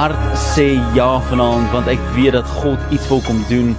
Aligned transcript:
hart 0.00 0.36
sê 0.54 0.78
ja 0.96 1.18
vanaand 1.28 1.74
want 1.74 1.88
ek 1.92 2.00
weet 2.14 2.32
dat 2.32 2.46
God 2.62 2.92
iets 2.94 3.04
wil 3.10 3.18
kom 3.26 3.36
doen 3.50 3.74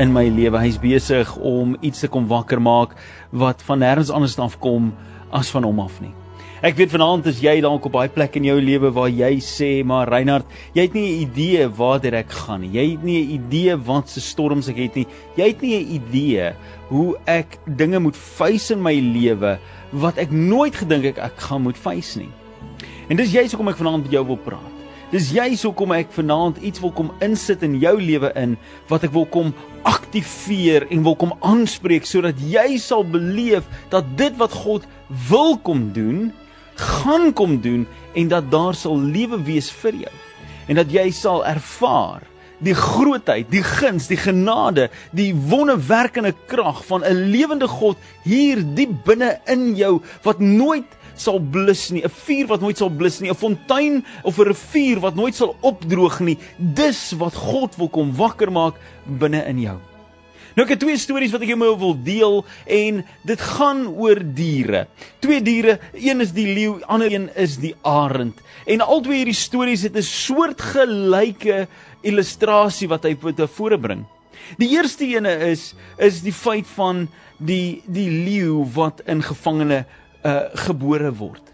in 0.00 0.12
my 0.14 0.22
lewe. 0.32 0.56
Hy's 0.62 0.78
besig 0.80 1.28
om 1.36 1.74
iets 1.84 2.00
te 2.00 2.08
kom 2.08 2.24
wakker 2.30 2.62
maak 2.64 2.94
wat 3.28 3.60
van 3.66 3.82
nêrens 3.84 4.08
anders 4.08 4.38
af 4.40 4.54
kom 4.62 4.86
as 5.36 5.50
van 5.52 5.66
hom 5.68 5.82
af 5.82 5.98
nie. 6.00 6.14
Ek 6.64 6.78
weet 6.78 6.94
vanaand 6.94 7.28
is 7.28 7.42
jy 7.44 7.58
dalk 7.60 7.90
op 7.90 7.98
daai 7.98 8.08
plek 8.14 8.38
in 8.40 8.46
jou 8.48 8.54
lewe 8.56 8.88
waar 8.96 9.10
jy 9.12 9.34
sê, 9.44 9.68
maar 9.84 10.08
Reinhard, 10.08 10.46
jy 10.72 10.86
het 10.86 10.96
nie 10.96 11.10
'n 11.10 11.20
idee 11.26 11.66
waartoe 11.68 12.14
ek 12.22 12.32
gaan 12.32 12.60
nie. 12.64 12.72
Jy 12.72 12.86
het 12.92 13.04
nie 13.04 13.20
'n 13.20 13.30
idee 13.36 13.76
wat 13.76 14.08
se 14.08 14.20
storms 14.20 14.68
ek 14.68 14.76
het 14.76 14.94
nie. 14.96 15.06
Jy 15.36 15.46
het 15.46 15.60
nie 15.60 15.76
'n 15.76 15.92
idee 16.00 16.54
hoe 16.88 17.16
ek 17.26 17.58
dinge 17.66 18.00
moet 18.00 18.16
face 18.16 18.72
in 18.72 18.82
my 18.82 18.94
lewe 18.94 19.58
wat 19.92 20.16
ek 20.16 20.30
nooit 20.30 20.74
gedink 20.74 21.04
ek 21.04 21.18
ek 21.18 21.36
gaan 21.36 21.62
moet 21.62 21.76
face 21.76 22.16
nie. 22.16 22.32
En 23.10 23.16
dis 23.16 23.32
jy 23.32 23.44
hoekom 23.44 23.68
ek 23.68 23.76
vanaand 23.76 24.04
met 24.04 24.12
jou 24.12 24.24
wil 24.24 24.36
praat. 24.38 24.75
Dis 25.12 25.28
juist 25.30 25.62
hoekom 25.62 25.92
ek 25.94 26.08
vanaand 26.10 26.56
iets 26.66 26.80
wil 26.82 26.90
kom 26.90 27.12
insit 27.22 27.60
in 27.62 27.76
jou 27.78 27.94
lewe 28.00 28.32
in 28.34 28.56
wat 28.90 29.04
ek 29.06 29.12
wil 29.14 29.28
kom 29.30 29.52
aktiveer 29.86 30.88
en 30.90 31.04
wil 31.06 31.14
kom 31.20 31.36
aanspreek 31.46 32.08
sodat 32.10 32.40
jy 32.42 32.74
sal 32.82 33.06
beleef 33.06 33.68
dat 33.92 34.08
dit 34.18 34.34
wat 34.40 34.56
God 34.64 34.88
wil 35.28 35.54
kom 35.62 35.92
doen, 35.94 36.32
gaan 36.74 37.30
kom 37.38 37.60
doen 37.62 37.86
en 38.18 38.32
dat 38.34 38.50
daar 38.50 38.74
sal 38.74 38.98
lewe 38.98 39.38
wees 39.46 39.70
vir 39.84 40.02
jou. 40.08 40.16
En 40.66 40.82
dat 40.82 40.90
jy 40.90 41.06
sal 41.14 41.46
ervaar 41.46 42.26
die 42.66 42.74
grootheid, 42.74 43.46
die 43.52 43.62
guns, 43.62 44.08
die 44.10 44.18
genade, 44.18 44.88
die 45.14 45.30
wonderwerkende 45.36 46.32
krag 46.50 46.82
van 46.88 47.04
'n 47.04 47.30
lewende 47.30 47.68
God 47.68 47.96
hier 48.24 48.58
diep 48.74 49.04
binne 49.04 49.38
in 49.46 49.76
jou 49.76 50.00
wat 50.24 50.40
nooit 50.40 50.95
sal 51.16 51.38
blus 51.40 51.90
nie, 51.90 52.04
'n 52.04 52.08
vuur 52.08 52.46
wat 52.46 52.60
nooit 52.60 52.78
sal 52.78 52.90
blus 52.90 53.20
nie, 53.20 53.30
'n 53.30 53.34
fontein 53.34 54.04
of 54.22 54.38
'n 54.38 54.48
rivier 54.52 55.00
wat 55.00 55.14
nooit 55.14 55.34
sal 55.34 55.56
opdroog 55.60 56.20
nie. 56.20 56.38
Dis 56.58 57.12
wat 57.18 57.34
God 57.34 57.76
wil 57.76 57.88
kom 57.88 58.12
wakker 58.14 58.52
maak 58.52 58.74
binne 59.04 59.44
in 59.46 59.60
jou. 59.60 59.78
Nou 60.56 60.64
ek 60.64 60.70
het 60.72 60.80
twee 60.80 60.96
stories 60.96 61.34
wat 61.34 61.42
ek 61.44 61.50
jou 61.52 61.76
wil 61.76 61.94
deel 62.00 62.38
en 62.66 63.02
dit 63.28 63.40
gaan 63.40 63.86
oor 63.92 64.16
diere. 64.24 64.86
Twee 65.20 65.42
diere, 65.44 65.78
een 65.92 66.24
is 66.24 66.32
die 66.32 66.46
leeu, 66.48 66.80
ander 66.88 67.12
een 67.12 67.28
is 67.36 67.58
die 67.60 67.74
arend. 67.84 68.40
En 68.64 68.80
albei 68.80 69.18
hierdie 69.18 69.36
stories 69.36 69.82
het 69.82 69.96
'n 69.96 70.02
soortgelyke 70.02 71.68
illustrasie 72.02 72.88
wat 72.88 73.04
hy 73.04 73.14
tevore 73.14 73.78
bring. 73.78 74.06
Die 74.56 74.70
eerste 74.70 75.04
ene 75.04 75.34
is 75.50 75.74
is 75.98 76.22
die 76.22 76.32
feit 76.32 76.66
van 76.66 77.08
die 77.38 77.82
die 77.86 78.08
leeu 78.10 78.64
wat 78.74 79.02
in 79.06 79.22
gevangene 79.22 79.84
uh 80.26 80.40
gebore 80.66 81.12
word. 81.14 81.52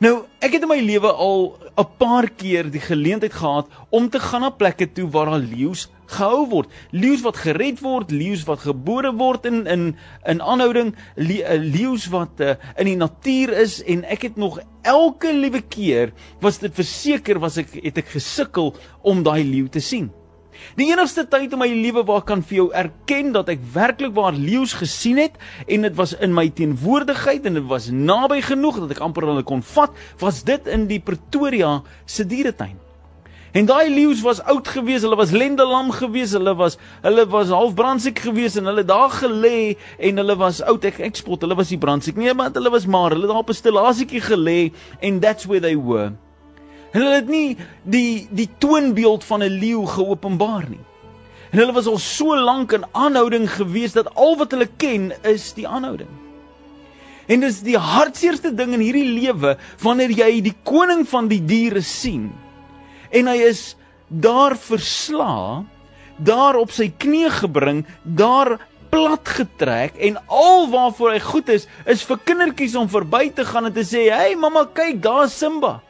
Nou, 0.00 0.22
ek 0.40 0.54
het 0.56 0.62
in 0.64 0.70
my 0.70 0.78
lewe 0.80 1.10
al 1.12 1.56
'n 1.76 1.88
paar 1.98 2.28
keer 2.28 2.70
die 2.72 2.80
geleentheid 2.80 3.32
gehad 3.32 3.68
om 3.90 4.08
te 4.08 4.20
gaan 4.20 4.40
na 4.40 4.50
plekke 4.50 4.92
toe 4.92 5.08
waar 5.08 5.26
daar 5.30 5.44
leeu's 5.44 5.88
gehou 6.06 6.48
word. 6.48 6.68
Leeu's 6.90 7.20
wat 7.20 7.36
gered 7.36 7.80
word, 7.80 8.10
leeu's 8.10 8.44
wat 8.44 8.64
gebore 8.64 9.12
word 9.12 9.44
in 9.44 9.66
in 9.66 9.96
in 10.26 10.40
aanhouding, 10.42 10.94
uh, 11.16 11.56
leeu's 11.58 12.08
wat 12.08 12.40
uh, 12.40 12.54
in 12.76 12.86
die 12.86 12.96
natuur 12.96 13.52
is 13.52 13.82
en 13.84 14.04
ek 14.04 14.22
het 14.22 14.36
nog 14.36 14.60
elke 14.82 15.32
liewe 15.32 15.60
keer 15.60 16.12
was 16.40 16.58
dit 16.58 16.74
verseker 16.74 17.38
was 17.38 17.56
ek 17.56 17.76
het 17.82 17.98
ek 17.98 18.08
gesukkel 18.08 18.74
om 19.02 19.22
daai 19.22 19.44
leeu 19.44 19.68
te 19.68 19.80
sien. 19.80 20.10
Die 20.78 20.90
enigste 20.92 21.24
tyd 21.28 21.52
in 21.52 21.60
my 21.62 21.68
lewe 21.68 22.04
waar 22.06 22.22
ek 22.22 22.28
kan 22.30 22.42
vir 22.46 22.56
jou 22.56 22.68
erken 22.76 23.32
dat 23.36 23.48
ek 23.52 23.62
werklik 23.74 24.14
waar 24.16 24.36
leeu's 24.36 24.74
gesien 24.78 25.18
het 25.22 25.38
en 25.66 25.88
dit 25.88 25.96
was 25.98 26.14
in 26.18 26.34
my 26.36 26.48
teenwoordigheid 26.48 27.46
en 27.46 27.58
dit 27.60 27.66
was 27.70 27.90
naby 27.90 28.40
genoeg 28.44 28.82
dat 28.84 28.96
ek 28.96 29.02
amper 29.04 29.26
hulle 29.30 29.46
kon 29.46 29.64
vat, 29.74 29.90
was 30.20 30.44
dit 30.46 30.70
in 30.70 30.86
die 30.90 31.00
Pretoria 31.00 31.80
se 32.06 32.26
dieretuin. 32.28 32.78
En 33.52 33.66
daai 33.66 33.90
leeu's 33.90 34.20
was 34.22 34.38
oud 34.46 34.68
gewees, 34.70 35.02
hulle 35.02 35.16
was 35.18 35.32
lendelam 35.34 35.90
gewees, 35.90 36.36
hulle 36.38 36.54
was 36.54 36.76
hulle 37.02 37.24
was 37.32 37.50
half 37.50 37.74
brandsiek 37.74 38.20
gewees 38.22 38.54
en 38.60 38.70
hulle 38.70 38.84
daar 38.86 39.10
gelê 39.10 39.74
en 39.98 40.22
hulle 40.22 40.36
was 40.38 40.60
oud 40.62 40.86
ek 40.86 41.00
ek 41.08 41.18
spot, 41.18 41.42
hulle 41.42 41.58
was 41.58 41.72
nie 41.74 41.80
brandsiek 41.82 42.20
nie, 42.20 42.30
maar 42.30 42.54
hulle 42.54 42.70
was 42.70 42.86
maar, 42.86 43.10
hulle 43.16 43.26
daar 43.26 43.42
op 43.42 43.50
'n 43.50 43.58
stillasietjie 43.58 44.22
gelê 44.22 44.60
and 45.02 45.20
that's 45.22 45.50
where 45.50 45.60
they 45.60 45.74
were. 45.74 46.14
En 46.90 47.00
hulle 47.00 47.18
het 47.20 47.28
nie 47.30 47.56
die 47.82 48.28
die 48.30 48.48
toonbeeld 48.58 49.24
van 49.24 49.42
'n 49.42 49.58
leeu 49.62 49.86
geopenbaar 49.86 50.66
nie. 50.68 50.84
En 51.50 51.58
hulle 51.58 51.72
was 51.72 51.86
al 51.86 51.98
so 51.98 52.36
lank 52.36 52.72
in 52.72 52.84
aanhouding 52.92 53.50
gewees 53.50 53.92
dat 53.92 54.14
al 54.14 54.36
wat 54.36 54.50
hulle 54.50 54.68
ken 54.76 55.12
is 55.22 55.52
die 55.52 55.68
aanhouding. 55.68 56.08
En 57.26 57.40
dis 57.40 57.60
die 57.60 57.78
hartseerste 57.78 58.54
ding 58.54 58.72
in 58.74 58.80
hierdie 58.80 59.10
lewe 59.12 59.56
wanneer 59.82 60.10
jy 60.10 60.40
die 60.40 60.56
koning 60.62 61.08
van 61.08 61.28
die 61.28 61.44
diere 61.44 61.82
sien 61.82 62.32
en 63.10 63.26
hy 63.26 63.36
is 63.42 63.76
daar 64.08 64.56
versla, 64.58 65.64
daar 66.16 66.58
op 66.58 66.70
sy 66.70 66.88
knie 66.98 67.30
gebring, 67.30 67.84
daar 68.02 68.58
plat 68.90 69.28
getrek 69.28 69.98
en 70.02 70.18
al 70.26 70.66
waarvoor 70.70 71.14
hy 71.14 71.20
goed 71.22 71.48
is 71.54 71.68
is 71.86 72.02
vir 72.06 72.18
kindertjies 72.26 72.74
om 72.78 72.90
verby 72.90 73.28
te 73.34 73.44
gaan 73.46 73.66
en 73.70 73.72
te 73.72 73.86
sê, 73.86 74.10
"Hey 74.10 74.34
mamma, 74.34 74.66
kyk, 74.74 75.02
daar's 75.02 75.38
Simba." 75.38 75.80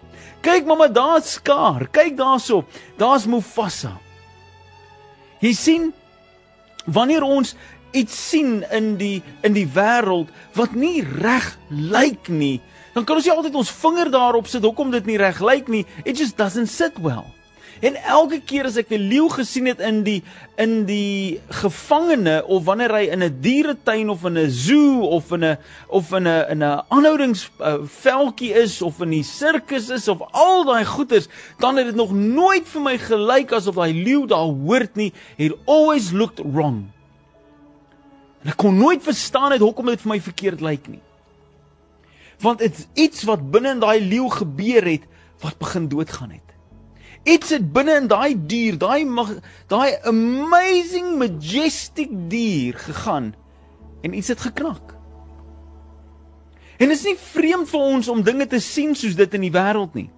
Kyk 0.41 0.67
mamma, 0.67 0.89
daar's 0.89 1.35
skaar. 1.37 1.89
Kyk 1.93 2.17
daarso. 2.17 2.65
Daar's 2.97 3.27
Mufasa. 3.29 3.99
Jy 5.41 5.53
sien 5.57 5.93
wanneer 6.85 7.25
ons 7.25 7.55
iets 7.97 8.17
sien 8.31 8.61
in 8.71 8.95
die 9.01 9.23
in 9.47 9.57
die 9.57 9.67
wêreld 9.75 10.31
wat 10.57 10.77
nie 10.77 11.01
reg 11.03 11.47
lyk 11.69 12.29
nie, 12.29 12.61
dan 12.95 13.07
kan 13.07 13.19
ons 13.19 13.27
nie 13.27 13.35
altyd 13.35 13.57
ons 13.59 13.73
vinger 13.81 14.11
daarop 14.13 14.49
sit 14.51 14.65
hoekom 14.67 14.93
dit 14.95 15.09
nie 15.09 15.19
reg 15.21 15.41
lyk 15.41 15.69
nie. 15.73 15.85
It 16.05 16.21
just 16.21 16.37
doesn't 16.37 16.71
sit 16.71 16.99
well. 17.01 17.29
En 17.81 17.97
elke 17.97 18.43
keer 18.45 18.67
as 18.69 18.77
ek 18.77 18.91
'n 18.93 19.09
leeu 19.09 19.29
gesien 19.33 19.65
het 19.67 19.81
in 19.81 20.03
die 20.05 20.23
in 20.61 20.85
die 20.85 21.41
gevangene 21.49 22.45
of 22.45 22.65
wanneer 22.65 22.93
hy 22.93 23.09
in 23.09 23.25
'n 23.25 23.41
dieretuin 23.41 24.11
of 24.11 24.25
in 24.25 24.37
'n 24.37 24.51
zoo 24.51 25.01
of 25.01 25.33
in 25.33 25.45
'n 25.45 25.59
of 25.89 26.13
in 26.13 26.29
'n 26.29 26.45
in 26.51 26.63
'n 26.63 26.85
aanhoudingsveldjie 26.89 28.53
uh, 28.53 28.63
is 28.63 28.83
of 28.83 29.01
in 29.01 29.11
die 29.11 29.25
sirkus 29.25 29.89
is 29.89 30.09
of 30.09 30.21
al 30.33 30.65
daai 30.65 30.85
goeters, 30.85 31.29
dan 31.59 31.77
het 31.77 31.87
dit 31.87 31.95
nog 31.95 32.13
nooit 32.13 32.69
vir 32.69 32.83
my 32.83 32.99
gelyk 32.99 33.53
asof 33.53 33.75
daai 33.75 33.95
leeu 33.95 34.27
daar 34.27 34.53
hoort 34.53 34.97
nie. 34.97 35.13
It 35.37 35.57
always 35.65 36.13
looked 36.13 36.41
wrong. 36.53 36.93
En 38.43 38.51
ek 38.51 38.57
kon 38.57 38.77
nooit 38.77 39.03
verstaan 39.03 39.53
het 39.53 39.61
hoekom 39.61 39.87
dit 39.87 40.01
vir 40.01 40.09
my 40.09 40.21
verkeerd 40.21 40.61
lyk 40.61 40.87
nie. 40.89 41.01
Want 42.41 42.59
dit 42.59 42.89
iets 42.95 43.25
wat 43.25 43.51
binne 43.51 43.71
in 43.71 43.81
daai 43.81 44.01
leeu 44.01 44.29
gebeur 44.29 44.85
het 44.85 45.09
wat 45.41 45.59
begin 45.59 45.89
doodgaan 45.89 46.31
het. 46.31 46.50
Iets 47.29 47.51
het 47.53 47.73
binne 47.73 47.99
in 48.01 48.07
daai 48.09 48.35
dier, 48.49 48.79
daai 48.81 49.05
daai 49.69 49.99
amazing 50.09 51.19
majestic 51.21 52.09
dier 52.33 52.79
gegaan 52.81 53.35
en 54.01 54.15
iets 54.17 54.29
het 54.33 54.41
geknak. 54.41 54.95
En 56.81 56.89
dit 56.89 56.97
is 56.97 57.05
nie 57.05 57.19
vreemd 57.21 57.69
vir 57.69 57.81
ons 57.81 58.09
om 58.09 58.23
dinge 58.25 58.47
te 58.49 58.61
sien 58.65 58.95
soos 58.97 59.19
dit 59.19 59.37
in 59.37 59.45
die 59.45 59.53
wêreld 59.53 59.93
nie. 59.99 60.09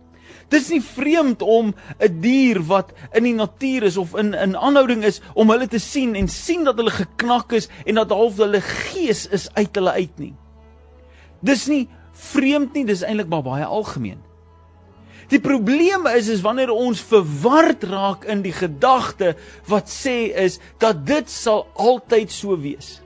Dit 0.52 0.60
is 0.60 0.70
nie 0.70 0.82
vreemd 0.84 1.42
om 1.42 1.74
'n 1.98 2.20
dier 2.20 2.60
wat 2.62 2.92
in 3.12 3.24
die 3.24 3.34
natuur 3.34 3.82
is 3.82 3.96
of 3.96 4.14
in 4.14 4.34
in 4.34 4.56
aanhouding 4.56 5.02
is 5.04 5.20
om 5.34 5.50
hulle 5.50 5.66
te 5.66 5.78
sien 5.78 6.14
en 6.14 6.28
sien 6.28 6.64
dat 6.64 6.76
hulle 6.76 6.91
geknak 6.91 7.52
is 7.52 7.68
en 7.84 7.94
dat 7.94 8.10
half 8.10 8.36
hulle 8.36 8.60
gees 8.60 9.26
is 9.26 9.48
uit 9.54 9.74
hulle 9.74 9.91
uit 9.91 10.18
nie. 10.18 10.34
Dis 11.41 11.66
nie 11.66 11.88
vreemd 12.12 12.74
nie, 12.74 12.84
dis 12.84 13.02
eintlik 13.02 13.28
maar 13.28 13.42
baie 13.42 13.64
algemeen. 13.64 14.22
Die 15.32 15.41
probleem 15.41 16.04
is 16.10 16.26
is 16.28 16.43
wanneer 16.44 16.70
ons 16.75 17.00
verward 17.09 17.87
raak 17.88 18.26
in 18.28 18.43
die 18.44 18.53
gedagte 18.53 19.32
wat 19.70 19.88
sê 19.88 20.28
is 20.37 20.59
dat 20.82 21.06
dit 21.09 21.30
sal 21.33 21.65
altyd 21.80 22.34
so 22.34 22.59
wees. 22.60 22.98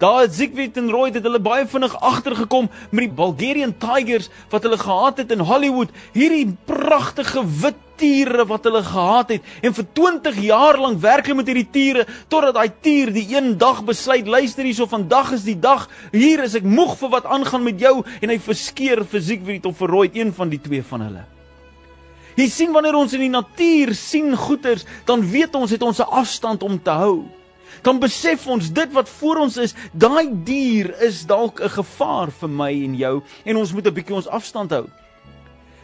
Daar 0.00 0.22
het 0.26 0.34
Siegfried 0.36 0.76
en 0.76 0.90
Roy 0.92 1.10
het 1.12 1.24
hulle 1.24 1.40
baie 1.40 1.64
vinnig 1.68 1.92
agtergekom 2.04 2.70
met 2.90 3.06
die 3.06 3.16
Bulgarian 3.16 3.74
Tigers 3.80 4.30
wat 4.52 4.64
hulle 4.64 4.76
gehad 4.80 5.20
het 5.22 5.30
in 5.32 5.44
Hollywood, 5.48 5.92
hierdie 6.16 6.56
pragtige 6.68 7.44
wit 7.62 7.78
tiere 7.96 8.44
wat 8.48 8.64
hulle 8.68 8.82
gehad 8.84 9.30
het. 9.32 9.46
En 9.64 9.72
vir 9.76 9.86
20 9.96 10.40
jaar 10.44 10.76
lank 10.80 11.00
werk 11.04 11.28
hulle 11.28 11.38
met 11.38 11.48
hierdie 11.48 11.68
tiere 11.72 12.04
totdat 12.32 12.56
daai 12.58 12.72
tier 12.84 13.12
die 13.12 13.28
een 13.32 13.54
dag 13.60 13.84
besluit 13.88 14.28
luister 14.28 14.68
hierso 14.68 14.88
vandag 14.88 15.32
is 15.36 15.48
die 15.48 15.56
dag. 15.60 15.88
Hier 16.12 16.44
is 16.44 16.56
ek 16.60 16.68
moeg 16.68 16.96
vir 17.00 17.16
wat 17.16 17.28
aangaan 17.28 17.64
met 17.64 17.80
jou 17.80 18.02
en 18.20 18.28
hy 18.32 18.36
verskeer 18.40 19.04
fisiek 19.08 19.48
weet 19.48 19.64
of 19.68 19.80
verrooi 19.80 20.10
een 20.12 20.36
van 20.36 20.52
die 20.52 20.60
twee 20.60 20.84
van 20.84 21.08
hulle 21.08 21.24
Jy 22.36 22.48
sien 22.48 22.72
wanneer 22.72 22.94
ons 22.94 23.12
in 23.16 23.20
die 23.20 23.32
natuur 23.32 23.94
sien 23.94 24.36
goeters 24.36 24.84
dan 25.08 25.24
weet 25.30 25.54
ons 25.54 25.70
het 25.70 25.82
ons 25.82 25.98
'n 26.00 26.10
afstand 26.10 26.62
om 26.62 26.82
te 26.82 26.90
hou. 26.90 27.24
Dan 27.82 27.98
besef 27.98 28.46
ons 28.46 28.72
dit 28.72 28.92
wat 28.92 29.08
voor 29.08 29.36
ons 29.36 29.56
is 29.56 29.74
daai 29.92 30.28
dier 30.44 30.94
is 31.02 31.26
dalk 31.26 31.60
'n 31.60 31.68
gevaar 31.68 32.30
vir 32.30 32.48
my 32.48 32.72
en 32.84 32.94
jou 32.96 33.22
en 33.44 33.56
ons 33.56 33.72
moet 33.72 33.86
'n 33.86 33.94
bietjie 33.94 34.14
ons 34.14 34.28
afstand 34.28 34.70
hou 34.70 34.86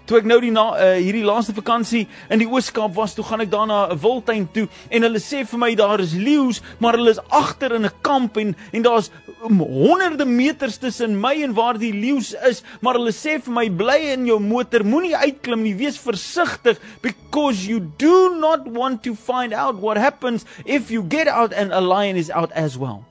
Toe 0.07 0.19
ek 0.19 0.27
nou 0.27 0.41
die 0.43 0.51
na, 0.51 0.65
uh, 0.75 0.95
hierdie 0.99 1.23
laaste 1.23 1.55
vakansie 1.55 2.07
in 2.33 2.41
die 2.43 2.49
Oos-Kaap 2.51 2.97
was, 2.97 3.15
toe 3.15 3.25
gaan 3.27 3.45
ek 3.45 3.53
daar 3.53 3.69
na 3.71 3.79
'n 3.93 4.01
wildtuin 4.03 4.49
toe 4.53 4.67
en 4.91 5.03
hulle 5.07 5.21
sê 5.23 5.45
vir 5.47 5.59
my 5.59 5.75
daar 5.79 6.01
is 6.01 6.15
leeu's, 6.15 6.61
maar 6.81 6.99
hulle 6.99 7.11
is 7.11 7.23
agter 7.31 7.75
in 7.75 7.87
'n 7.87 7.95
kamp 8.03 8.37
en 8.37 8.57
en 8.73 8.83
daar's 8.83 9.11
um, 9.45 9.61
honderde 9.61 10.25
meters 10.25 10.79
tussen 10.79 11.21
my 11.21 11.35
en 11.43 11.55
waar 11.55 11.79
die 11.79 11.93
leeu's 11.93 12.35
is, 12.51 12.63
maar 12.81 12.95
hulle 12.95 13.13
sê 13.13 13.39
vir 13.39 13.55
my 13.55 13.69
bly 13.71 14.01
in 14.17 14.27
jou 14.27 14.41
motor, 14.41 14.85
moenie 14.85 15.17
uitklim 15.17 15.63
nie, 15.63 15.75
wees 15.75 15.99
versigtig 15.99 16.79
because 17.01 17.67
you 17.67 17.81
do 17.99 18.35
not 18.35 18.67
want 18.67 19.03
to 19.03 19.15
find 19.15 19.55
out 19.55 19.77
what 19.77 19.97
happens 19.97 20.45
if 20.65 20.91
you 20.91 21.03
get 21.09 21.29
out 21.29 21.53
and 21.53 21.73
a 21.73 21.81
lion 21.81 22.17
is 22.17 22.31
out 22.31 22.51
as 22.53 22.77
well. 22.77 23.05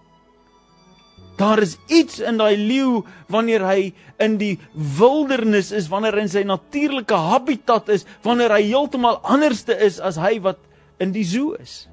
Daar 1.42 1.62
is 1.64 1.78
iets 1.90 2.20
in 2.22 2.38
daai 2.38 2.54
leeu 2.58 3.02
wanneer 3.34 3.64
hy 3.66 3.92
in 4.22 4.38
die 4.38 4.60
wildernis 5.00 5.72
is, 5.74 5.90
wanneer 5.90 6.20
hy 6.20 6.26
in 6.28 6.34
sy 6.36 6.44
natuurlike 6.46 7.18
habitat 7.18 7.90
is, 7.90 8.06
wanneer 8.26 8.54
hy 8.54 8.62
heeltemal 8.68 9.18
anderste 9.26 9.74
is 9.82 9.98
as 9.98 10.20
hy 10.22 10.36
wat 10.46 10.62
in 11.02 11.16
die 11.16 11.26
zoo 11.26 11.56
is. 11.58 11.88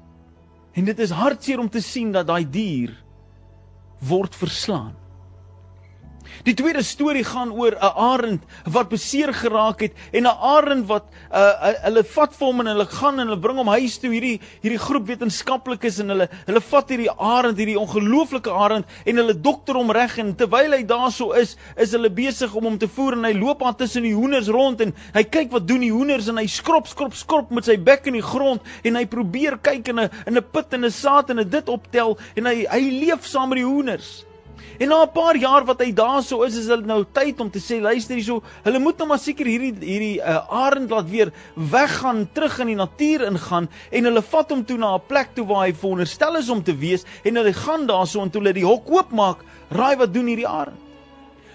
En 0.77 0.85
dit 0.85 1.01
is 1.01 1.15
hartseer 1.17 1.61
om 1.61 1.69
te 1.71 1.81
sien 1.81 2.13
dat 2.13 2.29
daai 2.29 2.45
dier 2.45 2.93
word 4.05 4.37
verslaan. 4.37 4.93
Die 6.43 6.53
tweede 6.53 6.83
storie 6.83 7.23
gaan 7.23 7.51
oor 7.51 7.75
'n 7.75 7.93
arend 7.95 8.43
wat 8.65 8.89
beseer 8.89 9.33
geraak 9.33 9.81
het 9.81 9.93
en 10.11 10.23
'n 10.23 10.37
arend 10.39 10.87
wat 10.87 11.05
uh, 11.31 11.73
hulle 11.83 12.03
vat 12.03 12.33
vir 12.35 12.47
hom 12.47 12.59
en 12.59 12.67
hulle 12.67 12.85
gaan 12.85 13.19
en 13.19 13.27
hulle 13.27 13.39
bring 13.39 13.57
hom 13.57 13.67
huis 13.67 13.97
toe. 13.97 14.11
Hierdie 14.11 14.39
hierdie 14.61 14.79
groep 14.79 15.07
wetenskaplikes 15.07 15.99
en 15.99 16.09
hulle 16.09 16.29
hulle 16.45 16.61
vat 16.61 16.89
hierdie 16.89 17.11
arend 17.11 17.57
hierdie 17.57 17.79
ongelooflike 17.79 18.51
arend 18.51 18.85
en 19.05 19.21
hulle 19.21 19.33
dokter 19.33 19.75
hom 19.75 19.91
reg 19.91 20.17
en 20.21 20.35
terwyl 20.35 20.75
hy 20.77 20.83
daarso 20.83 21.31
is 21.33 21.55
is 21.77 21.91
hulle 21.91 22.09
besig 22.09 22.55
om 22.55 22.69
hom 22.69 22.77
te 22.79 22.87
voer 22.87 23.17
en 23.17 23.27
hy 23.29 23.33
loop 23.33 23.63
aan 23.63 23.75
tussen 23.75 24.03
die 24.07 24.15
hoenders 24.15 24.49
rond 24.53 24.81
en 24.81 24.93
hy 25.13 25.23
kyk 25.23 25.51
wat 25.55 25.67
doen 25.67 25.83
die 25.85 25.93
hoenders 25.93 26.29
en 26.31 26.37
hy 26.41 26.47
skrop 26.47 26.87
skrop 26.87 27.17
skrop 27.17 27.51
met 27.51 27.65
sy 27.65 27.77
bek 27.77 28.07
in 28.07 28.17
die 28.19 28.25
grond 28.25 28.61
en 28.83 28.99
hy 28.99 29.05
probeer 29.09 29.59
kyk 29.63 29.93
in 29.93 29.99
'n 29.99 30.09
in 30.27 30.37
'n 30.37 30.45
put 30.53 30.73
en 30.73 30.85
'n 30.85 30.91
saad 30.91 31.29
en 31.29 31.43
dit 31.49 31.69
optel 31.69 32.17
en 32.35 32.45
hy 32.45 32.65
hy 32.69 32.83
leef 33.05 33.25
saam 33.25 33.49
met 33.49 33.61
die 33.63 33.67
hoenders 33.67 34.28
En 34.79 34.87
na 34.87 35.03
'n 35.03 35.11
paar 35.11 35.35
jaar 35.35 35.65
wat 35.65 35.79
hy 35.79 35.91
daarso 35.93 36.43
is, 36.43 36.55
is 36.55 36.67
dit 36.67 36.85
nou 36.85 37.05
tyd 37.11 37.39
om 37.39 37.49
te 37.51 37.59
sê, 37.59 37.81
luister 37.81 38.15
hierso, 38.15 38.43
hulle 38.63 38.79
moet 38.79 38.97
nou 38.97 39.07
maar 39.07 39.19
seker 39.19 39.45
hierdie 39.45 39.73
hierdie 39.79 40.19
uh, 40.21 40.39
arend 40.49 40.89
laat 40.89 41.09
weer 41.09 41.31
weggaan, 41.55 42.29
terug 42.33 42.59
in 42.59 42.67
die 42.67 42.75
natuur 42.75 43.25
ingaan 43.27 43.69
en 43.91 44.03
hulle 44.03 44.21
vat 44.21 44.49
hom 44.49 44.65
toe 44.65 44.77
na 44.77 44.95
'n 44.95 45.07
plek 45.07 45.35
toe 45.35 45.45
waar 45.45 45.65
hy 45.67 45.73
veronderstel 45.73 46.35
is 46.35 46.49
om 46.49 46.63
te 46.63 46.75
wees 46.75 47.05
en 47.23 47.35
hulle 47.35 47.53
gaan 47.53 47.87
daarso 47.87 48.21
en 48.21 48.29
toe 48.29 48.41
hulle 48.41 48.53
die 48.53 48.65
hok 48.65 48.87
oopmaak, 48.89 49.43
raai 49.69 49.95
wat 49.97 50.13
doen 50.13 50.27
hierdie 50.27 50.47
arend? 50.47 50.89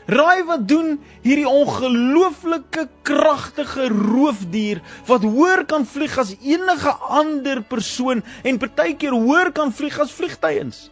Raai 0.06 0.44
wat 0.44 0.68
doen 0.68 0.98
hierdie 1.24 1.48
ongelooflike 1.48 2.88
kragtige 3.08 3.88
roofdier 3.88 4.82
wat 5.08 5.24
hoër 5.24 5.64
kan 5.64 5.86
vlieg 5.88 6.18
as 6.20 6.34
enige 6.44 6.92
ander 7.08 7.62
persoon 7.62 8.20
en 8.44 8.60
partykeer 8.60 9.16
hoër 9.16 9.52
kan 9.56 9.72
vlieg 9.72 9.96
as 10.00 10.12
vliegtuiens. 10.12 10.90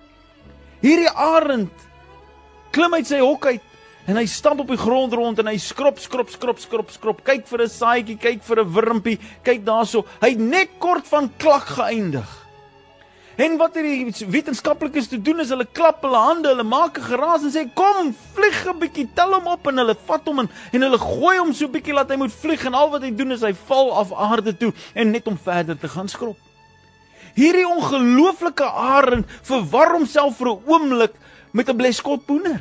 Hierdie 0.81 1.12
arend 1.12 1.88
klim 2.73 2.95
uit 2.95 3.07
sy 3.07 3.21
hok 3.21 3.47
uit 3.47 3.63
en 4.11 4.19
hy 4.19 4.27
stamp 4.27 4.61
op 4.65 4.71
die 4.73 4.81
grond 4.81 5.13
rond 5.15 5.39
en 5.39 5.47
hy 5.47 5.59
skrop 5.63 6.01
skrop 6.03 6.31
skrop 6.33 6.59
skrop 6.59 6.91
skrop. 6.91 7.25
Kyk 7.25 7.47
vir 7.47 7.63
'n 7.63 7.69
saaitjie 7.69 8.19
kyk 8.19 8.43
vir 8.43 8.61
'n 8.61 8.73
wurmpie 8.75 9.19
kyk 9.45 9.65
daarso. 9.65 10.05
Hy 10.21 10.35
net 10.35 10.79
kort 10.79 11.07
van 11.07 11.31
klak 11.39 11.67
geëindig. 11.79 12.43
En 13.37 13.57
wat 13.57 13.75
hierdie 13.79 14.27
wetenskaplikes 14.29 15.09
te 15.09 15.17
doen 15.17 15.41
is 15.41 15.49
hulle 15.49 15.65
klap 15.65 16.03
hulle 16.05 16.19
hande 16.21 16.51
hulle 16.51 16.67
maak 16.69 16.99
'n 16.99 17.09
geraas 17.09 17.43
en 17.43 17.53
sê 17.53 17.65
kom 17.75 18.15
vlieg 18.35 18.67
'n 18.67 18.79
bietjie 18.79 19.09
tel 19.15 19.33
hom 19.33 19.47
op 19.47 19.67
en 19.67 19.79
hulle 19.79 19.97
vat 20.07 20.27
hom 20.27 20.41
en, 20.41 20.49
en 20.73 20.83
hulle 20.83 20.99
gooi 20.99 21.39
hom 21.39 21.53
so 21.53 21.67
'n 21.67 21.73
bietjie 21.73 21.95
laat 21.95 22.11
hy 22.11 22.17
moet 22.17 22.33
vlieg 22.33 22.67
en 22.67 22.75
al 22.75 22.91
wat 22.91 23.03
hy 23.03 23.11
doen 23.11 23.33
is 23.33 23.43
hy 23.43 23.53
val 23.53 23.93
af 23.97 24.13
aarde 24.13 24.57
toe 24.57 24.73
en 24.95 25.11
net 25.11 25.27
om 25.27 25.39
verder 25.39 25.79
te 25.79 25.89
gaan 25.89 26.09
skrop. 26.09 26.37
Hierdie 27.35 27.67
ongelooflike 27.67 28.65
arend 28.65 29.27
verwar 29.43 29.93
homself 29.93 30.37
vir 30.37 30.49
'n 30.49 30.63
oomblik 30.67 31.15
met 31.52 31.69
'n 31.69 31.76
bleskot 31.76 32.26
poener. 32.26 32.60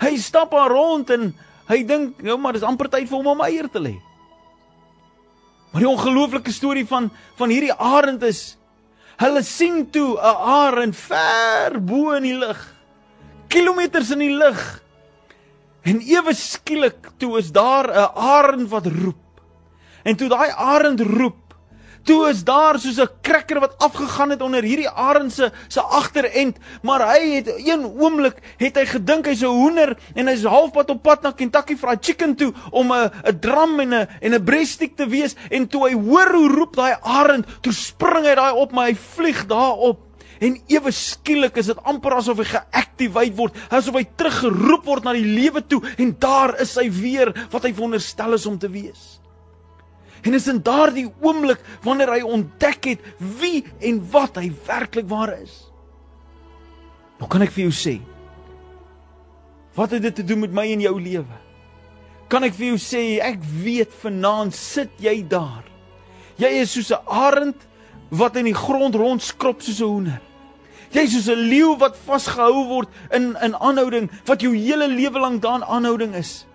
Hy 0.00 0.16
stap 0.16 0.50
daar 0.50 0.70
rond 0.70 1.10
en 1.10 1.34
hy 1.68 1.84
dink, 1.84 2.22
"Nou 2.22 2.38
maar, 2.38 2.52
dis 2.52 2.62
amper 2.62 2.88
tyd 2.88 3.08
vir 3.08 3.16
hom 3.16 3.26
om 3.26 3.40
eier 3.40 3.68
te 3.68 3.80
lê." 3.80 4.00
Maar 5.72 5.82
die 5.82 5.90
ongelooflike 5.90 6.52
storie 6.52 6.86
van 6.86 7.10
van 7.36 7.48
hierdie 7.48 7.72
arend 7.72 8.22
is 8.22 8.56
hulle 9.16 9.42
sien 9.42 9.90
toe 9.90 10.16
'n 10.16 10.36
arend 10.62 10.96
ver 10.96 11.80
bo 11.84 12.12
in 12.12 12.22
die 12.22 12.38
lug. 12.38 12.74
Kilometers 13.48 14.10
in 14.10 14.18
die 14.18 14.36
lug. 14.36 14.82
En 15.82 16.00
ewe 16.00 16.34
skielik 16.34 17.10
toe 17.18 17.38
is 17.38 17.52
daar 17.52 17.86
'n 17.90 18.10
arend 18.14 18.68
wat 18.68 18.86
roep. 18.86 19.40
En 20.02 20.16
toe 20.16 20.28
daai 20.28 20.50
arend 20.50 21.00
roep, 21.00 21.45
toe 22.06 22.28
is 22.30 22.44
daar 22.46 22.78
soos 22.78 22.98
'n 23.02 23.10
krekker 23.22 23.60
wat 23.60 23.74
afgegaan 23.78 24.30
het 24.30 24.42
onder 24.42 24.62
hierdie 24.62 24.88
arend 24.88 25.32
se 25.32 25.50
se 25.68 25.80
agterend, 25.80 26.56
maar 26.82 27.02
hy 27.12 27.34
het 27.34 27.48
een 27.56 27.84
oomblik 27.84 28.38
het 28.56 28.76
hy 28.76 28.86
gedink 28.86 29.26
hy's 29.26 29.42
'n 29.42 29.46
hoender 29.46 29.96
en 30.14 30.26
hy's 30.26 30.44
halfpad 30.44 30.90
op 30.90 31.02
pad 31.02 31.22
na 31.22 31.30
Kentucky 31.32 31.74
'n 31.74 31.98
chicken 32.00 32.36
toe 32.36 32.52
om 32.70 32.92
'n 32.92 33.10
'n 33.24 33.38
dram 33.40 33.80
en 33.80 33.94
'n 33.94 34.08
en 34.20 34.34
'n 34.34 34.44
breastick 34.44 34.96
te 34.96 35.06
wees 35.06 35.34
en 35.50 35.66
toe 35.66 35.88
hy 35.88 35.94
hoor 35.94 36.32
hoe 36.32 36.48
roep 36.48 36.76
daai 36.76 36.96
arend, 37.02 37.46
toe 37.60 37.72
spring 37.72 38.24
hy 38.24 38.34
daai 38.34 38.54
op 38.54 38.72
maar 38.72 38.86
hy 38.86 38.94
vlieg 38.94 39.46
daarop. 39.46 39.98
En 40.38 40.60
ewe 40.66 40.90
skielik 40.90 41.56
is 41.56 41.66
dit 41.66 41.78
amper 41.82 42.14
asof 42.14 42.38
hy 42.38 42.44
geaktiveer 42.44 43.32
word, 43.36 43.56
asof 43.70 43.94
hy 43.94 44.04
teruggeroep 44.16 44.84
word 44.84 45.04
na 45.04 45.12
die 45.12 45.24
lewe 45.24 45.66
toe 45.66 45.82
en 45.96 46.16
daar 46.18 46.60
is 46.60 46.76
hy 46.76 46.90
weer 46.90 47.32
wat 47.50 47.62
hy 47.62 47.72
veronderstel 47.72 48.32
is 48.32 48.46
om 48.46 48.58
te 48.58 48.68
wees. 48.68 49.16
En 50.26 50.34
is 50.34 50.48
in 50.50 50.58
daardie 50.66 51.06
oomblik 51.22 51.62
wanneer 51.86 52.10
hy 52.16 52.22
ontdek 52.26 52.90
het 52.90 53.08
wie 53.38 53.62
en 53.78 54.02
wat 54.10 54.40
hy 54.40 54.50
werklik 54.66 55.06
waar 55.10 55.36
is. 55.38 55.66
Nou 57.20 57.30
kan 57.30 57.44
ek 57.46 57.54
vir 57.54 57.68
jou 57.68 57.74
sê 57.74 57.96
wat 59.76 59.92
het 59.92 60.06
dit 60.06 60.14
te 60.16 60.24
doen 60.24 60.40
met 60.40 60.54
my 60.56 60.62
en 60.72 60.80
jou 60.80 60.94
lewe? 60.96 61.36
Kan 62.32 62.46
ek 62.46 62.54
vir 62.56 62.70
jou 62.70 62.78
sê 62.80 63.02
ek 63.20 63.42
weet 63.60 63.92
vanaand 64.00 64.56
sit 64.56 64.94
jy 65.04 65.18
daar. 65.28 65.66
Jy 66.40 66.48
is 66.62 66.72
soos 66.72 66.90
'n 66.96 67.04
arend 67.06 67.66
wat 68.08 68.36
in 68.36 68.48
die 68.48 68.56
grond 68.56 68.94
rondskrop 68.94 69.60
soos 69.60 69.80
'n 69.80 69.84
hoender. 69.84 70.22
Jy 70.92 71.02
is 71.02 71.12
soos 71.12 71.28
'n 71.28 71.48
leeu 71.48 71.76
wat 71.76 71.96
vasgehou 71.96 72.66
word 72.68 72.88
in 73.12 73.36
in 73.36 73.54
aanhouding 73.54 74.10
wat 74.24 74.40
jou 74.40 74.56
hele 74.56 74.88
lewe 74.88 75.20
lank 75.20 75.42
daan 75.42 75.62
aanhouding 75.62 76.14
is. 76.14 76.46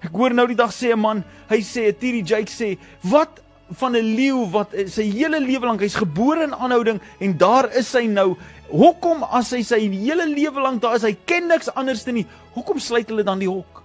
Ek 0.00 0.14
hoor 0.16 0.32
nou 0.32 0.46
die 0.46 0.56
dag 0.56 0.72
sê 0.72 0.92
'n 0.92 1.00
man, 1.00 1.24
hy 1.48 1.60
sê 1.60 1.88
'n 1.88 1.98
Tiri 2.00 2.22
Jake 2.22 2.50
sê, 2.50 2.78
"Wat 3.02 3.40
van 3.70 3.96
'n 3.96 4.14
leeu 4.14 4.50
wat 4.50 4.74
sy 4.86 5.10
hele 5.10 5.40
lewe 5.40 5.66
lank 5.66 5.80
hy's 5.80 5.94
gebore 5.94 6.42
in 6.42 6.54
aanhouding 6.54 7.00
en 7.20 7.36
daar 7.38 7.70
is 7.76 7.92
hy 7.92 8.06
nou. 8.06 8.36
Hoekom 8.70 9.22
as 9.22 9.50
hy 9.50 9.62
sy 9.62 9.80
hele 9.90 10.26
lewe 10.26 10.60
lank 10.60 10.82
daar 10.82 10.96
is, 10.96 11.02
hy 11.02 11.16
ken 11.24 11.46
niks 11.46 11.68
anders 11.74 12.04
nie. 12.06 12.26
Hoekom 12.54 12.78
sluit 12.78 13.08
hulle 13.08 13.22
dan 13.22 13.38
die 13.38 13.48
hok? 13.48 13.82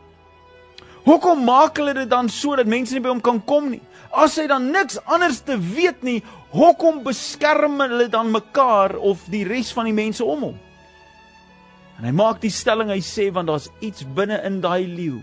Hoekom 1.06 1.44
maak 1.46 1.78
hulle 1.78 1.94
dit 1.94 2.10
dan 2.10 2.30
so 2.30 2.56
dat 2.56 2.66
mense 2.66 2.94
nie 2.94 3.01
by 3.01 3.10
hom 3.10 3.22
kan 3.22 3.42
kom 3.46 3.70
nie? 3.70 3.82
As 4.12 4.38
hy 4.38 4.48
dan 4.48 4.72
niks 4.72 4.98
anders 5.06 5.42
te 5.42 5.58
weet 5.58 6.04
nie, 6.04 6.24
hoekom 6.50 7.04
beskerm 7.04 7.80
hulle 7.80 8.08
dan 8.10 8.32
mekaar 8.32 8.98
of 8.98 9.22
die 9.30 9.44
res 9.44 9.72
van 9.74 9.86
die 9.86 9.94
mense 9.94 10.25
om 10.25 10.42
hom? 10.42 10.60
En 12.00 12.06
hy 12.06 12.12
maak 12.12 12.42
die 12.42 12.50
stelling, 12.50 12.90
hy 12.90 13.01
sê 13.01 13.32
want 13.32 13.48
daar's 13.48 13.70
iets 13.82 14.04
binne 14.16 14.42
in 14.44 14.62
daai 14.62 14.88
leeu 14.88 15.22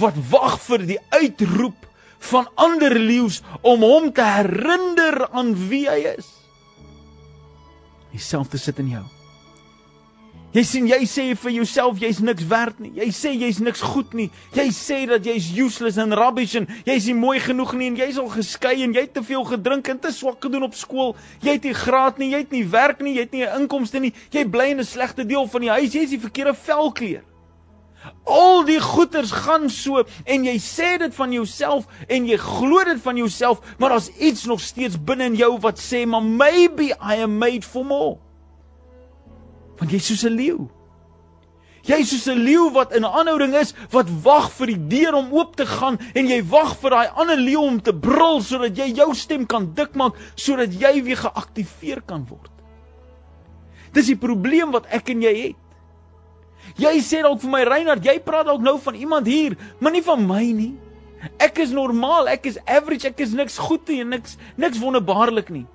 wat 0.00 0.18
wag 0.30 0.58
vir 0.66 0.86
die 0.94 0.98
uitroep 1.12 1.86
van 2.30 2.50
ander 2.54 2.98
leeu's 2.98 3.40
om 3.62 3.84
hom 3.86 4.12
te 4.12 4.24
herinner 4.24 5.28
aan 5.30 5.54
wie 5.68 5.86
hy 5.88 6.02
is. 6.16 6.28
Dieselfde 8.12 8.58
sit 8.58 8.78
in 8.82 8.92
jou. 8.96 9.06
Jy 10.50 10.62
sien 10.66 10.86
jy 10.90 11.04
sê 11.06 11.24
vir 11.38 11.52
jouself 11.60 12.00
jy's 12.02 12.18
niks 12.26 12.42
werd 12.50 12.80
nie. 12.82 12.90
Jy 12.96 13.06
sê 13.14 13.30
jy's 13.38 13.60
niks 13.62 13.84
goed 13.86 14.16
nie. 14.18 14.26
Jy 14.56 14.64
sê 14.74 14.98
dat 15.06 15.22
jy's 15.22 15.46
useless 15.54 16.00
and 16.02 16.16
rubbish 16.18 16.56
en 16.58 16.66
jy's 16.88 17.06
nie 17.06 17.14
mooi 17.14 17.36
genoeg 17.38 17.76
nie 17.78 17.92
en 17.92 17.98
jy's 18.00 18.18
al 18.18 18.32
geskei 18.34 18.80
en 18.82 18.96
jy 18.96 19.04
het 19.06 19.14
te 19.14 19.22
veel 19.22 19.46
gedrink 19.46 19.92
en 19.92 20.02
te 20.02 20.10
swak 20.10 20.42
gedoen 20.42 20.66
op 20.66 20.74
skool. 20.74 21.14
Jy 21.46 21.54
het 21.54 21.70
nie 21.70 21.76
graad 21.78 22.18
nie, 22.18 22.32
jy 22.34 22.42
het 22.42 22.56
nie 22.56 22.64
werk 22.66 22.98
nie, 23.06 23.14
jy 23.14 23.28
het 23.28 23.36
nie 23.36 23.46
'n 23.46 23.62
inkomste 23.62 24.02
nie. 24.02 24.12
Jy 24.34 24.44
bly 24.50 24.70
in 24.74 24.80
'n 24.80 24.84
slegte 24.84 25.24
deel 25.24 25.46
van 25.46 25.60
die 25.60 25.70
huis. 25.70 25.94
Jy's 25.94 26.10
die 26.10 26.18
verkeerde 26.18 26.54
velkleur. 26.54 27.22
Al 28.24 28.64
die 28.64 28.80
goeters 28.80 29.32
gaan 29.44 29.68
so 29.70 30.04
en 30.24 30.44
jy 30.44 30.56
sê 30.62 30.96
dit 31.02 31.14
van 31.14 31.32
jouself 31.32 31.86
en 32.08 32.26
jy 32.28 32.38
glo 32.40 32.84
dit 32.84 33.00
van 33.02 33.16
jouself, 33.16 33.60
maar 33.78 33.96
daar's 33.96 34.10
iets 34.16 34.44
nog 34.48 34.60
steeds 34.60 34.96
binne 35.04 35.24
in 35.24 35.36
jou 35.36 35.58
wat 35.60 35.80
sê, 35.80 36.06
"Maar 36.06 36.22
maybe 36.22 36.94
I 37.00 37.22
am 37.22 37.38
made 37.38 37.66
for 37.66 37.84
more." 37.84 38.18
Want 39.78 39.90
jy's 39.90 40.06
soos 40.06 40.24
'n 40.24 40.36
leeu. 40.36 40.68
Jy's 41.82 42.10
soos 42.10 42.28
'n 42.28 42.42
leeu 42.44 42.70
wat 42.72 42.92
in 42.92 43.04
aanhouding 43.04 43.54
is 43.54 43.72
wat 43.90 44.08
wag 44.22 44.50
vir 44.52 44.66
die 44.66 44.86
deur 44.88 45.14
om 45.14 45.32
oop 45.32 45.56
te 45.56 45.66
gaan 45.66 45.98
en 46.14 46.28
jy 46.28 46.42
wag 46.44 46.76
vir 46.76 46.90
daai 46.90 47.08
ander 47.16 47.40
leeu 47.40 47.62
om 47.62 47.80
te 47.80 47.94
brul 47.94 48.42
sodat 48.44 48.76
jy 48.76 48.92
jou 49.00 49.14
stem 49.14 49.46
kan 49.46 49.72
dik 49.74 49.94
maak 49.94 50.14
sodat 50.34 50.76
jy 50.76 51.02
weer 51.02 51.16
geaktiveer 51.16 52.02
kan 52.06 52.26
word. 52.28 52.50
Dis 53.92 54.06
die 54.06 54.16
probleem 54.20 54.70
wat 54.70 54.86
ek 54.86 55.08
en 55.08 55.22
jy 55.22 55.34
het. 55.48 55.69
Jy 56.80 57.00
sê 57.04 57.22
dalk 57.22 57.40
vir 57.42 57.50
my 57.50 57.64
Reinhard, 57.66 58.04
jy 58.04 58.18
praat 58.24 58.46
dalk 58.46 58.62
nou 58.62 58.76
van 58.78 58.94
iemand 58.94 59.26
hier, 59.26 59.56
maar 59.80 59.92
nie 59.92 60.04
van 60.04 60.22
my 60.26 60.44
nie. 60.52 60.72
Ek 61.40 61.58
is 61.60 61.74
normaal, 61.76 62.30
ek 62.32 62.46
is 62.48 62.58
average, 62.64 63.08
ek 63.08 63.20
is 63.20 63.34
niks 63.36 63.58
goed 63.60 63.88
nie 63.88 64.00
en 64.00 64.14
niks 64.16 64.38
niks 64.56 64.80
wonderbaarlik 64.80 65.50
nie. 65.52 65.66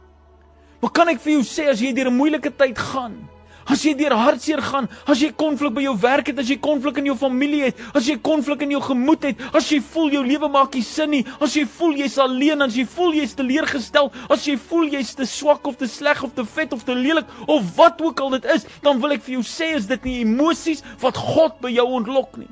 Maar 0.82 0.92
kan 0.92 1.12
ek 1.14 1.22
vir 1.22 1.38
jou 1.38 1.44
sê 1.46 1.68
as 1.70 1.82
jy 1.82 1.94
deur 1.94 2.10
'n 2.10 2.18
moeilike 2.18 2.52
tyd 2.58 2.78
gaan, 2.78 3.28
as 3.66 3.84
jy 3.86 3.96
deur 3.98 4.14
hartseer 4.18 4.62
gaan, 4.62 4.88
as 5.10 5.22
jy 5.24 5.32
konflik 5.38 5.74
by 5.76 5.86
jou 5.86 5.96
werk 6.02 6.30
het, 6.30 6.40
as 6.42 6.50
jy 6.52 6.58
konflik 6.62 7.00
in 7.02 7.10
jou 7.10 7.16
familie 7.20 7.64
het, 7.68 7.80
as 7.98 8.08
jy 8.10 8.18
konflik 8.22 8.66
in 8.66 8.76
jou 8.76 8.82
gemoed 8.86 9.26
het, 9.30 9.46
as 9.58 9.70
jy 9.72 9.80
voel 9.94 10.12
jou 10.14 10.24
lewe 10.26 10.50
maak 10.52 10.76
nie 10.78 10.84
sin 10.86 11.12
nie, 11.14 11.24
as 11.44 11.56
jy 11.58 11.66
voel 11.78 11.96
jy's 12.02 12.18
alleen, 12.22 12.62
as 12.66 12.78
jy 12.78 12.86
voel 12.96 13.16
jy's 13.18 13.36
teleurgestel, 13.38 14.12
as 14.30 14.46
jy 14.48 14.58
voel 14.70 14.92
jy's 14.94 15.16
te 15.18 15.28
swak 15.30 15.66
of 15.68 15.80
te 15.82 15.90
sleg 15.90 16.22
of 16.26 16.36
te 16.38 16.46
vet 16.56 16.76
of 16.76 16.86
te 16.86 16.98
lelik 16.98 17.32
of 17.48 17.72
wat 17.78 18.02
ook 18.06 18.22
al 18.22 18.38
dit 18.38 18.52
is, 18.56 18.68
dan 18.86 19.02
wil 19.02 19.16
ek 19.16 19.26
vir 19.26 19.40
jou 19.40 19.48
sê 19.48 19.74
is 19.80 19.90
dit 19.90 20.06
nie 20.06 20.20
emosies 20.26 20.86
wat 21.02 21.18
God 21.18 21.58
by 21.64 21.74
jou 21.74 21.88
ontlok 22.00 22.38
nie. 22.42 22.52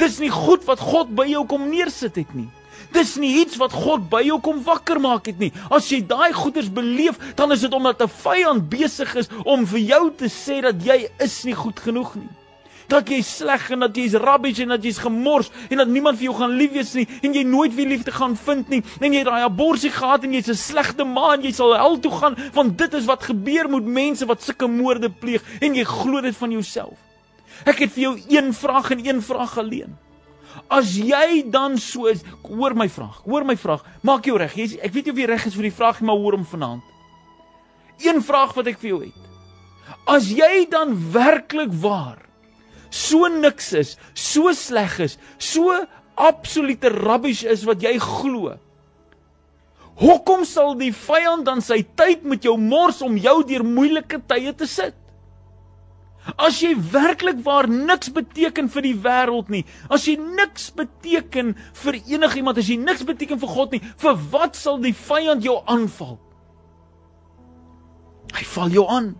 Dis 0.00 0.18
nie 0.20 0.32
goed 0.32 0.64
wat 0.66 0.82
God 0.82 1.12
by 1.14 1.26
jou 1.30 1.44
kom 1.48 1.68
neersit 1.70 2.18
het 2.18 2.36
nie. 2.36 2.50
Dis 2.94 3.16
nie 3.18 3.32
iets 3.40 3.58
wat 3.58 3.74
God 3.74 4.06
by 4.10 4.20
jou 4.28 4.36
kom 4.44 4.60
wakker 4.62 5.00
maak 5.02 5.26
het 5.26 5.40
nie. 5.42 5.50
As 5.74 5.88
jy 5.90 5.98
daai 6.06 6.30
goeders 6.36 6.70
beleef, 6.70 7.18
dan 7.34 7.50
is 7.50 7.64
dit 7.66 7.74
omdat 7.74 8.02
'n 8.02 8.08
vyand 8.22 8.68
besig 8.70 9.14
is 9.16 9.28
om 9.44 9.66
vir 9.66 9.78
jou 9.80 10.10
te 10.14 10.28
sê 10.30 10.62
dat 10.62 10.78
jy 10.78 11.08
is 11.18 11.44
nie 11.44 11.54
goed 11.54 11.80
genoeg 11.80 12.14
nie. 12.14 12.30
Dat 12.88 13.08
jy 13.08 13.20
sleg 13.22 13.70
en 13.70 13.80
dat 13.80 13.96
jy's 13.96 14.14
rubbish 14.14 14.60
en 14.60 14.68
dat 14.68 14.84
jy's 14.84 14.98
gemors 14.98 15.50
en 15.70 15.78
dat 15.78 15.88
niemand 15.88 16.18
vir 16.18 16.24
jou 16.24 16.34
gaan 16.34 16.56
lief 16.56 16.72
wees 16.72 16.94
nie 16.94 17.08
en 17.22 17.34
jy 17.34 17.42
nooit 17.42 17.74
weer 17.74 17.88
liefde 17.88 18.12
gaan 18.12 18.36
vind 18.36 18.68
nie. 18.68 18.82
En 19.00 19.12
jy 19.12 19.18
het 19.18 19.26
daai 19.26 19.42
abortus 19.42 19.92
gehad 19.92 20.24
en 20.24 20.32
jy's 20.32 20.48
'n 20.48 20.54
slegte 20.54 21.04
ma 21.04 21.34
en 21.34 21.42
jy 21.42 21.52
sal 21.52 21.74
hel 21.74 21.98
toe 21.98 22.12
gaan 22.12 22.36
want 22.52 22.78
dit 22.78 22.94
is 22.94 23.06
wat 23.06 23.22
gebeur 23.22 23.68
met 23.68 23.84
mense 23.84 24.26
wat 24.26 24.42
sulke 24.42 24.68
moorde 24.68 25.10
pleeg 25.10 25.42
en 25.60 25.74
jy 25.74 25.84
glo 25.84 26.20
dit 26.20 26.36
van 26.36 26.50
jouself. 26.50 26.98
Ek 27.64 27.78
het 27.78 27.92
vir 27.92 28.02
jou 28.02 28.20
een 28.28 28.52
vraag 28.52 28.90
en 28.90 29.06
een 29.06 29.22
vraag 29.22 29.58
alleen. 29.58 29.96
As 30.70 30.94
jy 30.96 31.44
dan 31.50 31.78
so 31.78 32.08
is, 32.10 32.24
hoor 32.46 32.74
my 32.78 32.88
vraag. 32.88 33.22
Hoor 33.26 33.46
my 33.46 33.56
vraag. 33.58 33.84
Maak 34.02 34.26
jou 34.28 34.38
reg. 34.38 34.56
Ek 34.56 34.92
weet 34.94 35.08
jy 35.08 35.14
of 35.14 35.22
jy 35.22 35.28
reg 35.30 35.46
is 35.48 35.56
vir 35.58 35.68
die 35.68 35.76
vraag, 35.76 36.00
maar 36.00 36.20
hoor 36.20 36.38
hom 36.38 36.46
vanaand. 36.48 36.82
Een 38.02 38.20
vraag 38.26 38.54
wat 38.56 38.70
ek 38.72 38.80
vir 38.82 38.90
jou 38.90 39.00
het. 39.04 39.20
As 40.10 40.28
jy 40.32 40.64
dan 40.70 40.96
werklik 41.12 41.72
waar 41.82 42.20
so 42.94 43.26
niks 43.26 43.72
is, 43.74 43.96
so 44.14 44.52
sleg 44.54 45.00
is, 45.02 45.16
so 45.38 45.74
absolute 46.14 46.90
rubbish 46.94 47.42
is 47.42 47.64
wat 47.66 47.82
jy 47.82 47.96
glo. 47.98 48.54
Hoekom 49.98 50.44
sal 50.46 50.74
die 50.78 50.92
vyand 50.94 51.46
dan 51.46 51.62
sy 51.62 51.80
tyd 51.98 52.22
met 52.26 52.46
jou 52.46 52.54
mors 52.58 53.00
om 53.02 53.18
jou 53.18 53.40
deur 53.46 53.66
moeilike 53.66 54.20
tye 54.30 54.54
te 54.54 54.66
sit? 54.70 54.94
As 56.40 56.62
jy 56.62 56.72
werklik 56.92 57.42
waar 57.44 57.68
niks 57.68 58.08
beteken 58.12 58.70
vir 58.72 58.86
die 58.86 58.94
wêreld 58.96 59.50
nie, 59.52 59.64
as 59.92 60.06
jy 60.08 60.14
niks 60.16 60.70
beteken 60.72 61.52
vir 61.82 61.98
enigiemand, 62.00 62.58
as 62.58 62.70
jy 62.72 62.78
niks 62.80 63.04
beteken 63.04 63.40
vir 63.42 63.52
God 63.52 63.76
nie, 63.76 63.82
vir 64.00 64.16
wat 64.32 64.56
sal 64.56 64.80
die 64.80 64.94
vyand 64.96 65.44
jou 65.44 65.58
aanval? 65.68 66.16
Hy 68.34 68.46
val 68.54 68.72
jou 68.72 68.86
aan. 68.90 69.12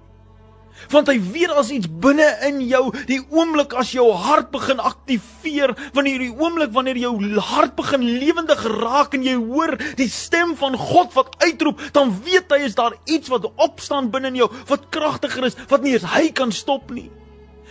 Want 0.93 1.09
hy 1.09 1.17
weet 1.33 1.55
as 1.55 1.71
iets 1.75 1.89
binne 1.89 2.27
in 2.49 2.61
jou, 2.67 2.83
die 3.09 3.21
oomblik 3.33 3.75
as 3.79 3.93
jou 3.95 4.07
hart 4.13 4.51
begin 4.55 4.83
aktiveer, 4.83 5.75
wanneer 5.97 6.27
die 6.27 6.33
oomblik 6.33 6.75
wanneer 6.75 6.99
jou 7.01 7.15
hart 7.39 7.75
begin 7.79 8.05
lewendig 8.21 8.63
raak 8.83 9.15
en 9.17 9.25
jy 9.27 9.37
hoor 9.39 9.77
die 9.99 10.11
stem 10.11 10.55
van 10.61 10.77
God 10.79 11.15
wat 11.17 11.35
uitroep, 11.45 11.83
dan 11.97 12.13
weet 12.27 12.53
hy 12.53 12.65
is 12.69 12.79
daar 12.79 12.97
iets 13.07 13.33
wat 13.33 13.49
opstaan 13.55 14.11
binne 14.15 14.33
in 14.35 14.43
jou 14.45 14.51
wat 14.71 14.89
kragtiger 14.95 15.47
is, 15.51 15.59
wat 15.71 15.85
nie 15.85 15.95
eens 15.97 16.09
hy 16.15 16.29
kan 16.37 16.53
stop 16.55 16.91
nie. 16.95 17.11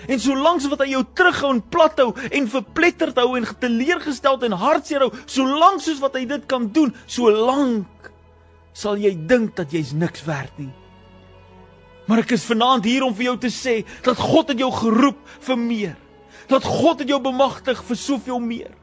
En 0.07 0.19
solank 0.19 0.65
wat 0.67 0.83
hy 0.83 0.89
jou 0.91 1.03
terughou 1.15 1.53
en 1.53 1.63
plathou 1.72 2.10
en 2.27 2.50
verpletterd 2.51 3.19
hou 3.22 3.33
en 3.38 3.48
geteleurgesteld 3.48 4.43
en 4.48 4.57
hartseer 4.60 5.05
hou, 5.05 5.12
solank 5.25 5.83
soos 5.83 6.01
wat 6.03 6.17
hy 6.19 6.25
dit 6.29 6.48
kan 6.50 6.67
doen, 6.75 6.91
solank 7.07 8.12
sal 8.75 9.00
jy 9.00 9.13
dink 9.29 9.55
dat 9.60 9.72
jy's 9.72 9.93
niks 9.95 10.25
werd 10.27 10.55
nie. 10.60 10.72
Maar 12.07 12.24
ek 12.25 12.33
is 12.36 12.45
vanaand 12.48 12.86
hier 12.88 13.03
om 13.05 13.13
vir 13.15 13.29
jou 13.31 13.38
te 13.45 13.51
sê 13.53 13.81
dat 14.03 14.19
God 14.19 14.51
het 14.51 14.60
jou 14.60 14.72
geroep 14.75 15.19
vir 15.48 15.60
meer. 15.60 15.93
Dat 16.51 16.65
God 16.67 17.03
het 17.03 17.12
jou 17.12 17.22
bemagtig 17.24 17.79
vir 17.88 18.00
soveel 18.00 18.41
meer. 18.43 18.74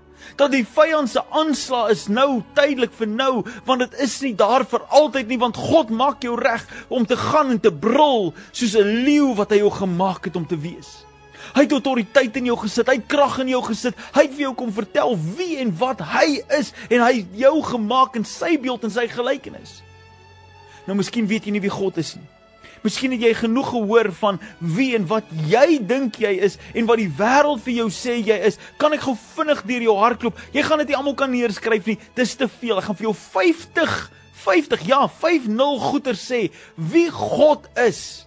Dat 0.41 0.53
die 0.53 0.65
vyand 0.65 1.11
se 1.11 1.21
aanslag 1.37 1.91
is 1.93 2.07
nou 2.09 2.41
tydelik 2.57 2.93
vir 2.97 3.09
nou, 3.09 3.43
want 3.69 3.85
dit 3.85 4.01
is 4.05 4.15
nie 4.25 4.33
daar 4.37 4.65
vir 4.69 4.85
altyd 4.89 5.29
nie, 5.29 5.39
want 5.41 5.59
God 5.59 5.93
maak 5.93 6.25
jou 6.25 6.37
reg 6.41 6.65
om 6.89 7.07
te 7.09 7.17
gaan 7.19 7.53
en 7.57 7.61
te 7.61 7.73
brul 7.73 8.33
soos 8.53 8.77
'n 8.77 9.05
leeu 9.05 9.35
wat 9.37 9.51
hy 9.51 9.61
jou 9.61 9.71
gemaak 9.71 10.25
het 10.25 10.37
om 10.37 10.47
te 10.47 10.57
wees. 10.57 11.05
Hy 11.55 11.65
het 11.65 11.73
autoriteit 11.73 12.37
in 12.37 12.47
jou 12.47 12.57
gesit, 12.57 12.87
hy 12.87 12.95
het 12.95 13.09
krag 13.09 13.39
in 13.39 13.49
jou 13.49 13.63
gesit. 13.63 13.95
Hy 14.15 14.23
het 14.23 14.35
vir 14.35 14.41
jou 14.41 14.55
kom 14.55 14.73
vertel 14.73 15.17
wie 15.37 15.57
en 15.59 15.73
wat 15.79 16.01
hy 16.01 16.43
is 16.59 16.73
en 16.91 17.01
hy 17.01 17.13
het 17.13 17.27
jou 17.35 17.63
gemaak 17.63 18.17
in 18.17 18.25
sy 18.25 18.57
beeld 18.61 18.85
en 18.85 18.91
sy 18.91 19.09
gelykenis. 19.09 19.83
Nou 20.87 20.97
miskien 20.97 21.27
weet 21.27 21.45
jy 21.45 21.51
nie 21.51 21.61
wie 21.61 21.71
God 21.71 21.99
is 21.99 22.17
nie. 22.17 22.40
Miskien 22.85 23.13
het 23.13 23.25
jy 23.25 23.33
genoeg 23.43 23.73
gehoor 23.75 24.09
van 24.21 24.39
wie 24.59 24.95
en 24.97 25.05
wat 25.11 25.29
jy 25.51 25.79
dink 25.85 26.21
jy 26.23 26.33
is 26.47 26.57
en 26.75 26.89
wat 26.89 27.01
die 27.03 27.11
wêreld 27.19 27.61
vir 27.65 27.75
jou 27.83 27.89
sê 27.93 28.17
jy 28.19 28.39
is. 28.49 28.57
Kan 28.81 28.97
ek 28.97 29.05
gou 29.05 29.17
vinnig 29.35 29.61
deur 29.69 29.85
jou 29.91 29.99
hardloop? 30.01 30.41
Jy 30.57 30.65
gaan 30.65 30.81
dit 30.83 30.93
nie 30.93 30.99
almal 30.99 31.19
kan 31.19 31.33
neerskryf 31.33 31.91
nie. 31.91 31.99
Dis 32.17 32.37
te 32.41 32.49
veel. 32.61 32.79
Ek 32.81 32.89
gaan 32.89 32.99
vir 32.99 33.11
jou 33.11 33.17
50 33.17 34.01
50 34.41 34.87
ja, 34.89 35.05
50 35.21 35.83
goeie 35.85 36.15
sê 36.17 36.47
wie 36.75 37.11
God 37.13 37.69
is. 37.77 38.27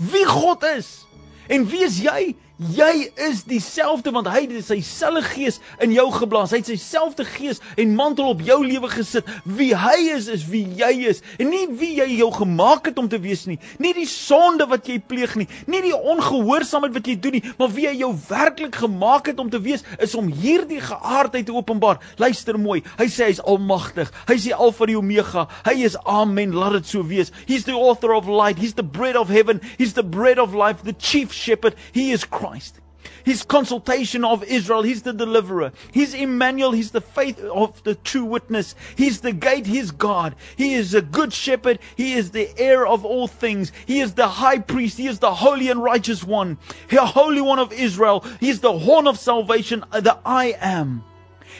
Wie 0.00 0.24
God 0.24 0.64
is. 0.64 1.04
En 1.50 1.66
wie 1.68 1.84
is 1.84 1.98
jy? 2.00 2.32
Jy 2.60 3.06
is 3.16 3.46
dieselfde 3.48 4.10
want 4.12 4.26
hy 4.28 4.42
het 4.44 4.66
sy 4.66 4.82
selfe 4.84 5.22
gees 5.30 5.56
in 5.80 5.94
jou 5.94 6.04
geblaas. 6.12 6.50
Hy 6.52 6.58
het 6.60 6.68
sy 6.68 6.76
selfde 6.76 7.24
gees 7.24 7.56
en 7.80 7.94
mantel 7.96 8.34
op 8.34 8.42
jou 8.44 8.58
lewe 8.60 8.90
gesit. 8.92 9.28
Wie 9.48 9.70
hy 9.72 10.10
is 10.12 10.26
is 10.28 10.44
wie 10.50 10.66
jy 10.76 10.90
is 11.08 11.22
en 11.40 11.48
nie 11.48 11.62
wie 11.80 11.94
jy 11.96 12.10
jou 12.18 12.28
gemaak 12.36 12.90
het 12.90 13.00
om 13.00 13.08
te 13.08 13.16
wees 13.22 13.46
nie. 13.48 13.56
Nie 13.80 13.94
die 13.96 14.04
sonde 14.04 14.66
wat 14.68 14.90
jy 14.92 14.98
pleeg 15.00 15.38
nie, 15.40 15.46
nie 15.72 15.80
die 15.86 15.94
ongehoorsaamheid 15.96 16.98
wat 16.98 17.08
jy 17.08 17.14
doen 17.16 17.38
nie, 17.38 17.42
maar 17.56 17.72
wie 17.72 17.86
hy 17.88 17.94
jou 18.02 18.10
werklik 18.28 18.76
gemaak 18.82 19.32
het 19.32 19.40
om 19.40 19.48
te 19.48 19.62
wees 19.64 19.86
is 19.96 20.12
om 20.18 20.28
hierdie 20.28 20.82
geaardheid 20.84 21.48
te 21.48 21.56
openbaar. 21.56 22.02
Luister 22.20 22.60
mooi. 22.60 22.82
Hy 23.00 23.08
sê 23.08 23.30
hy's 23.30 23.40
almagtig. 23.40 24.12
Hy 24.28 24.36
sê 24.36 24.52
Alfa 24.52 24.84
en 24.84 24.98
Omega. 25.00 25.46
Hy 25.64 25.78
is 25.88 25.96
Amen. 26.04 26.52
Laat 26.52 26.76
dit 26.76 26.92
so 26.92 27.08
wees. 27.08 27.32
He's 27.48 27.64
the 27.64 27.78
author 27.78 28.12
of 28.12 28.28
light. 28.28 28.60
He's 28.60 28.76
the 28.76 28.84
bread 28.84 29.16
of 29.16 29.32
heaven. 29.32 29.64
He's 29.80 29.96
the 29.96 30.04
bread 30.04 30.36
of 30.36 30.52
life, 30.52 30.84
the 30.84 30.92
chief 30.92 31.32
shepherd. 31.32 31.72
He 31.96 32.12
is 32.12 32.28
Christ. 32.28 32.49
Christ. 32.50 32.80
His 33.22 33.44
consultation 33.44 34.24
of 34.24 34.42
Israel, 34.42 34.82
he's 34.82 35.02
the 35.02 35.12
deliverer. 35.12 35.70
He's 35.92 36.14
Emmanuel, 36.14 36.72
he's 36.72 36.90
the 36.90 37.00
faith 37.00 37.38
of 37.44 37.80
the 37.84 37.94
true 37.94 38.24
witness. 38.24 38.74
He's 38.96 39.20
the 39.20 39.30
gate, 39.30 39.66
he's 39.66 39.92
God. 39.92 40.34
He 40.56 40.74
is 40.74 40.92
a 40.92 41.00
good 41.00 41.32
shepherd, 41.32 41.78
he 41.94 42.14
is 42.14 42.32
the 42.32 42.50
heir 42.58 42.88
of 42.88 43.04
all 43.04 43.28
things. 43.28 43.70
He 43.86 44.00
is 44.00 44.14
the 44.14 44.26
high 44.26 44.58
priest, 44.58 44.98
he 44.98 45.06
is 45.06 45.20
the 45.20 45.32
holy 45.32 45.70
and 45.70 45.80
righteous 45.80 46.24
one. 46.24 46.58
The 46.88 47.06
holy 47.06 47.40
one 47.40 47.60
of 47.60 47.72
Israel. 47.72 48.24
He 48.40 48.50
is 48.50 48.58
the 48.58 48.76
horn 48.76 49.06
of 49.06 49.16
salvation, 49.16 49.84
uh, 49.92 50.00
the 50.00 50.18
I 50.26 50.56
am. 50.60 51.04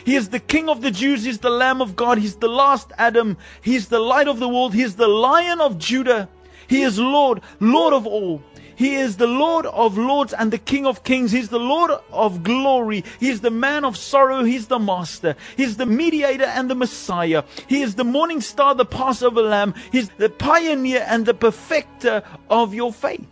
He 0.04 0.16
is 0.16 0.30
the 0.30 0.40
King 0.40 0.68
of 0.68 0.82
the 0.82 0.90
Jews. 0.90 1.22
He's 1.22 1.38
the 1.38 1.50
Lamb 1.50 1.80
of 1.80 1.94
God. 1.94 2.18
He's 2.18 2.34
the 2.34 2.48
last 2.48 2.90
Adam. 2.98 3.36
He's 3.62 3.86
the 3.86 4.00
light 4.00 4.26
of 4.26 4.40
the 4.40 4.48
world. 4.48 4.74
He's 4.74 4.96
the 4.96 5.06
Lion 5.06 5.60
of 5.60 5.78
Judah. 5.78 6.28
He 6.70 6.82
is 6.82 6.98
Lord, 6.98 7.42
Lord 7.58 7.92
of 7.92 8.06
all. 8.06 8.42
He 8.80 8.94
is 8.94 9.18
the 9.18 9.26
Lord 9.26 9.66
of 9.66 9.98
lords 9.98 10.32
and 10.32 10.50
the 10.50 10.56
King 10.56 10.86
of 10.86 11.04
kings. 11.04 11.32
He's 11.32 11.50
the 11.50 11.58
Lord 11.58 11.90
of 12.10 12.42
glory. 12.42 13.04
He's 13.18 13.42
the 13.42 13.50
man 13.50 13.84
of 13.84 13.94
sorrow. 13.94 14.42
He's 14.42 14.68
the 14.68 14.78
master. 14.78 15.36
He's 15.54 15.76
the 15.76 15.84
mediator 15.84 16.46
and 16.46 16.70
the 16.70 16.74
Messiah. 16.74 17.44
He 17.68 17.82
is 17.82 17.96
the 17.96 18.04
morning 18.04 18.40
star, 18.40 18.74
the 18.74 18.86
Passover 18.86 19.42
lamb. 19.42 19.74
He's 19.92 20.08
the 20.16 20.30
pioneer 20.30 21.04
and 21.06 21.26
the 21.26 21.34
perfecter 21.34 22.22
of 22.48 22.72
your 22.72 22.90
faith. 22.90 23.26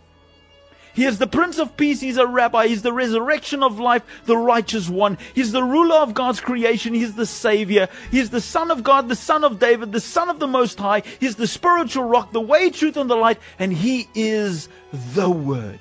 He 0.99 1.05
is 1.05 1.17
the 1.17 1.27
Prince 1.27 1.59
of 1.59 1.77
Peace. 1.77 2.01
He's 2.01 2.17
a 2.17 2.27
rabbi. 2.27 2.67
He's 2.67 2.81
the 2.81 2.91
resurrection 2.91 3.63
of 3.63 3.79
life, 3.79 4.03
the 4.25 4.35
righteous 4.35 4.89
one. 4.89 5.17
He's 5.33 5.53
the 5.53 5.63
ruler 5.63 5.95
of 5.95 6.13
God's 6.13 6.41
creation. 6.41 6.93
He's 6.93 7.15
the 7.15 7.25
Savior. 7.25 7.87
He's 8.11 8.31
the 8.31 8.41
Son 8.41 8.69
of 8.69 8.83
God, 8.83 9.07
the 9.07 9.15
Son 9.15 9.45
of 9.45 9.59
David, 9.59 9.93
the 9.93 10.01
Son 10.01 10.29
of 10.29 10.39
the 10.39 10.47
Most 10.47 10.77
High. 10.77 11.03
He's 11.21 11.37
the 11.37 11.47
spiritual 11.47 12.03
rock, 12.03 12.33
the 12.33 12.41
way, 12.41 12.69
truth, 12.69 12.97
and 12.97 13.09
the 13.09 13.15
light. 13.15 13.39
And 13.59 13.71
He 13.71 14.09
is 14.13 14.67
the 15.13 15.29
Word. 15.29 15.79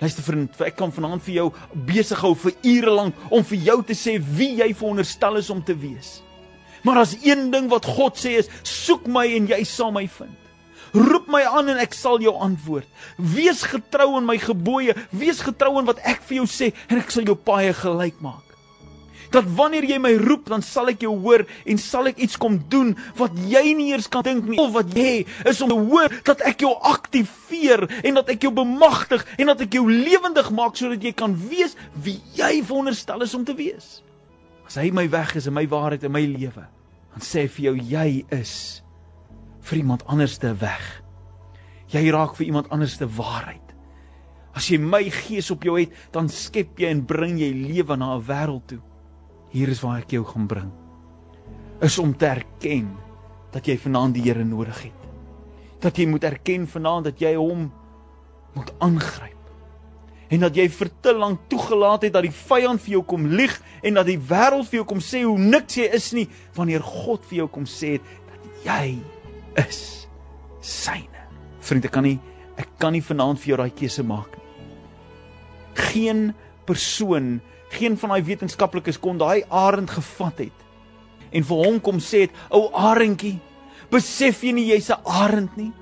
Luister 0.00 0.24
vriend, 0.24 0.56
ek 0.64 0.78
kan 0.80 0.88
vanaand 0.88 1.26
vir 1.28 1.36
jou 1.36 1.46
besig 1.92 2.24
hou 2.24 2.32
vir 2.46 2.56
ure 2.64 2.96
lank 2.96 3.28
om 3.28 3.44
vir 3.52 3.60
jou 3.60 3.76
te 3.84 3.92
sê 3.92 4.16
wie 4.40 4.54
jy 4.62 4.70
veronderstel 4.72 5.36
is 5.36 5.52
om 5.52 5.60
te 5.60 5.76
wees. 5.76 6.22
Maar 6.80 7.04
as 7.04 7.12
een 7.20 7.50
ding 7.52 7.68
wat 7.68 7.84
God 7.84 8.16
sê 8.16 8.38
is, 8.40 8.48
soek 8.64 9.04
my 9.04 9.28
en 9.36 9.52
jy 9.52 9.60
sal 9.68 9.92
my 9.92 10.08
vind. 10.16 10.45
Roep 10.96 11.28
my 11.28 11.42
aan 11.44 11.68
en 11.74 11.80
ek 11.82 11.92
sal 11.96 12.22
jou 12.24 12.32
antwoord. 12.40 12.88
Wees 13.20 13.62
getrou 13.68 14.14
aan 14.16 14.26
my 14.28 14.38
gebooie, 14.40 14.96
wees 15.12 15.42
getrou 15.44 15.74
aan 15.76 15.88
wat 15.88 16.00
ek 16.08 16.22
vir 16.24 16.40
jou 16.40 16.48
sê 16.48 16.72
en 16.88 17.00
ek 17.02 17.12
sal 17.12 17.26
jou 17.28 17.36
paaie 17.36 17.74
gelyk 17.76 18.16
maak. 18.24 18.46
Dat 19.34 19.44
wanneer 19.58 19.84
jy 19.84 19.98
my 20.00 20.12
roep, 20.22 20.46
dan 20.48 20.62
sal 20.62 20.88
ek 20.92 21.02
jou 21.04 21.12
hoor 21.24 21.42
en 21.66 21.80
sal 21.82 22.08
ek 22.08 22.22
iets 22.22 22.38
kom 22.40 22.60
doen 22.72 22.94
wat 23.18 23.34
jy 23.50 23.74
nie 23.76 23.90
eers 23.90 24.08
kan 24.08 24.24
dink 24.24 24.46
nie. 24.48 24.58
Al 24.62 24.70
wat 24.72 24.94
jy 24.96 25.26
is 25.50 25.60
om 25.64 25.72
te 25.74 25.80
hoor 25.90 26.14
dat 26.24 26.44
ek 26.46 26.64
jou 26.64 26.72
aktiveer 26.86 27.84
en 28.06 28.22
dat 28.22 28.32
ek 28.32 28.46
jou 28.46 28.54
bemagtig 28.54 29.26
en 29.36 29.52
dat 29.52 29.66
ek 29.66 29.76
jou 29.76 29.84
lewendig 29.90 30.48
maak 30.54 30.78
sodat 30.78 31.04
jy 31.04 31.12
kan 31.16 31.34
wees 31.50 31.76
wie 32.06 32.20
jy 32.38 32.62
veronderstel 32.62 33.26
is 33.26 33.36
om 33.36 33.44
te 33.44 33.56
wees. 33.58 34.00
As 34.66 34.78
hy 34.80 34.88
my 34.94 35.04
weg 35.10 35.36
is 35.36 35.50
en 35.50 35.58
my 35.58 35.66
waarheid 35.70 36.06
in 36.06 36.14
my 36.14 36.24
lewe, 36.26 36.64
dan 37.12 37.22
sê 37.22 37.44
hy 37.44 37.52
vir 37.58 37.68
jou 37.68 37.76
jy 37.92 38.08
is 38.34 38.56
vir 39.66 39.82
iemand 39.82 40.04
anders 40.06 40.36
te 40.38 40.52
weg. 40.60 40.84
Jy 41.90 42.08
raak 42.14 42.36
vir 42.38 42.46
iemand 42.46 42.70
anders 42.74 42.96
te 42.98 43.06
waarheid. 43.06 43.62
As 44.56 44.70
jy 44.70 44.78
my 44.80 45.02
gees 45.12 45.50
op 45.52 45.66
jou 45.66 45.76
het, 45.78 45.92
dan 46.14 46.30
skep 46.32 46.80
jy 46.80 46.90
en 46.94 47.04
bring 47.06 47.36
jy 47.38 47.52
lewe 47.52 47.96
na 47.96 48.16
'n 48.16 48.24
wêreld 48.24 48.66
toe. 48.66 48.80
Hier 49.52 49.68
is 49.68 49.80
waar 49.82 49.98
ek 49.98 50.10
jou 50.10 50.24
gaan 50.24 50.46
bring. 50.46 50.70
Is 51.80 51.98
om 51.98 52.16
te 52.16 52.26
erken 52.26 52.96
dat 53.52 53.66
jy 53.66 53.76
vanaand 53.76 54.14
die 54.14 54.22
Here 54.22 54.44
nodig 54.44 54.82
het. 54.82 55.00
Dat 55.80 55.96
jy 55.96 56.06
moet 56.06 56.24
erken 56.24 56.66
vanaand 56.66 57.04
dat 57.04 57.20
jy 57.20 57.34
hom 57.34 57.72
moet 58.54 58.72
aangryp 58.78 59.36
en 60.28 60.42
dat 60.42 60.56
jy 60.56 60.66
vir 60.68 60.90
te 61.00 61.12
lank 61.14 61.44
toegelaat 61.48 62.02
het 62.02 62.14
dat 62.16 62.26
die 62.26 62.34
vyand 62.34 62.82
vir 62.82 62.96
jou 62.96 63.02
kom 63.06 63.26
lieg 63.26 63.54
en 63.82 63.94
dat 63.94 64.06
die 64.06 64.18
wêreld 64.18 64.66
vir 64.70 64.80
jou 64.80 64.86
kom 64.88 65.02
sê 65.04 65.22
hoe 65.22 65.38
niks 65.38 65.78
jy 65.78 65.86
is 65.94 66.12
nie 66.16 66.26
wanneer 66.56 66.82
God 66.82 67.24
vir 67.30 67.44
jou 67.44 67.48
kom 67.48 67.68
sê 67.70 67.98
dat 68.00 68.66
jy 68.66 68.96
is 69.56 70.08
syne. 70.60 71.26
Vriende, 71.60 71.88
kan 71.88 72.04
nie 72.04 72.18
ek 72.56 72.68
kan 72.80 72.94
nie 72.96 73.04
vanaand 73.04 73.40
vir 73.42 73.52
jou 73.52 73.58
daai 73.60 73.74
keuse 73.76 74.04
maak 74.06 74.36
nie. 74.36 74.44
Geen 75.76 76.22
persoon, 76.68 77.40
geen 77.74 77.98
van 78.00 78.14
daai 78.14 78.24
wetenskaplikes 78.24 79.00
kon 79.02 79.18
daai 79.20 79.44
arend 79.52 79.92
gevat 79.92 80.46
het 80.46 80.62
en 81.36 81.44
vir 81.44 81.64
hom 81.66 81.80
kom 81.82 81.98
sê 82.00 82.22
het, 82.24 82.36
ou 82.54 82.70
arendjie, 82.72 83.36
besef 83.92 84.44
jy 84.46 84.52
nie 84.56 84.68
jy's 84.70 84.90
'n 84.90 85.02
arend 85.04 85.56
nie? 85.56 85.72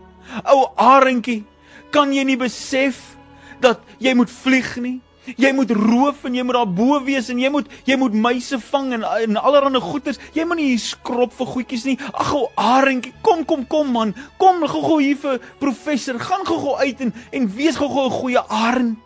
Ou 0.50 0.73
arendjie, 0.76 1.45
kan 1.93 2.12
jy 2.12 2.25
nie 2.25 2.37
besef 2.37 3.16
dat 3.61 3.81
jy 4.00 4.14
moet 4.14 4.31
vlieg 4.31 4.76
nie. 4.76 5.00
Jy 5.40 5.52
moet 5.57 5.71
roof 5.73 6.25
en 6.28 6.35
jy 6.37 6.45
moet 6.45 6.57
daar 6.59 6.69
bo 6.69 6.99
wees 7.04 7.31
en 7.33 7.40
jy 7.40 7.49
moet 7.52 7.71
jy 7.88 7.97
moet 8.00 8.14
muise 8.26 8.59
vang 8.61 8.93
en 8.99 9.07
en 9.09 9.40
allerlei 9.40 9.81
goeters. 9.81 10.21
Jy 10.37 10.45
moet 10.45 10.61
nie 10.61 10.69
hier 10.73 10.83
skrop 10.83 11.33
vir 11.38 11.50
goedjies 11.54 11.87
nie. 11.88 11.97
Ag 12.12 12.35
ou 12.37 12.47
arendjie, 12.61 13.14
kom 13.25 13.45
kom 13.49 13.64
kom 13.66 13.93
man. 13.93 14.14
Kom 14.38 14.62
gou-gou 14.66 15.00
hier 15.00 15.19
vir 15.21 15.40
professor. 15.62 16.19
Gaan 16.21 16.47
gou-gou 16.47 16.76
uit 16.83 17.00
en 17.00 17.14
en 17.33 17.50
wees 17.57 17.76
gou-gou 17.81 18.07
'n 18.07 18.19
goeie 18.21 18.43
arend. 18.49 18.99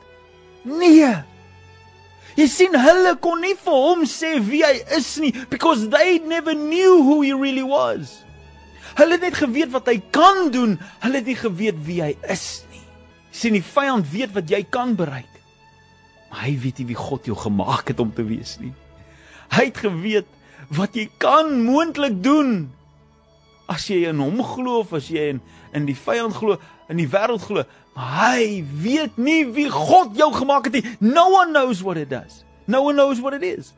Nee. 0.64 1.14
Jy 2.37 2.46
sien 2.46 2.75
hulle 2.75 3.16
kon 3.16 3.40
nie 3.40 3.54
vir 3.54 3.75
hom 3.75 4.04
sê 4.04 4.38
wie 4.40 4.62
hy 4.62 4.80
is 4.96 5.18
nie 5.18 5.32
because 5.50 5.88
they 5.88 6.18
never 6.18 6.54
knew 6.54 7.02
who 7.02 7.22
he 7.22 7.32
really 7.32 7.64
was. 7.64 8.25
Hulle 8.94 9.12
het 9.12 9.20
net 9.20 9.34
geweet 9.34 9.70
wat 9.70 9.87
hy 9.87 10.02
kan 10.10 10.50
doen, 10.50 10.78
hulle 11.00 11.14
het 11.14 11.26
nie 11.26 11.38
geweet 11.38 11.76
wie 11.87 12.02
hy 12.02 12.16
is 12.28 12.64
sien 13.38 13.56
die 13.56 13.64
vyand 13.64 14.08
weet 14.12 14.34
wat 14.37 14.50
jy 14.50 14.62
kan 14.70 14.96
bereik. 14.98 15.38
Maar 16.28 16.44
hy 16.47 16.56
weet 16.62 16.82
nie 16.82 16.90
wie 16.90 16.99
God 16.99 17.28
jou 17.28 17.37
gemaak 17.38 17.88
het 17.88 18.00
om 18.00 18.11
te 18.14 18.25
wees 18.28 18.56
nie. 18.61 18.73
Hy 19.54 19.68
het 19.70 19.80
geweet 19.80 20.28
wat 20.76 20.97
jy 20.97 21.06
kan 21.23 21.54
moontlik 21.64 22.18
doen 22.23 22.68
as 23.68 23.87
jy 23.88 24.02
in 24.08 24.20
hom 24.20 24.42
glo 24.44 24.82
of 24.82 24.92
as 24.97 25.08
jy 25.12 25.30
in 25.35 25.40
in 25.76 25.85
die 25.85 25.97
vyand 25.97 26.32
glo, 26.32 26.56
in 26.88 26.97
die 27.00 27.08
wêreld 27.08 27.44
glo. 27.44 27.64
Maar 27.97 28.14
hy 28.38 28.62
weet 28.82 29.18
nie 29.20 29.42
wie 29.52 29.68
God 29.73 30.16
jou 30.16 30.30
gemaak 30.32 30.68
het 30.70 30.78
nie. 30.78 30.97
No 31.00 31.28
one 31.35 31.52
knows 31.52 31.82
what 31.85 32.00
it 32.00 32.08
does. 32.08 32.44
No 32.66 32.82
one 32.82 32.97
knows 32.97 33.20
what 33.20 33.37
it 33.37 33.44
is. 33.44 33.75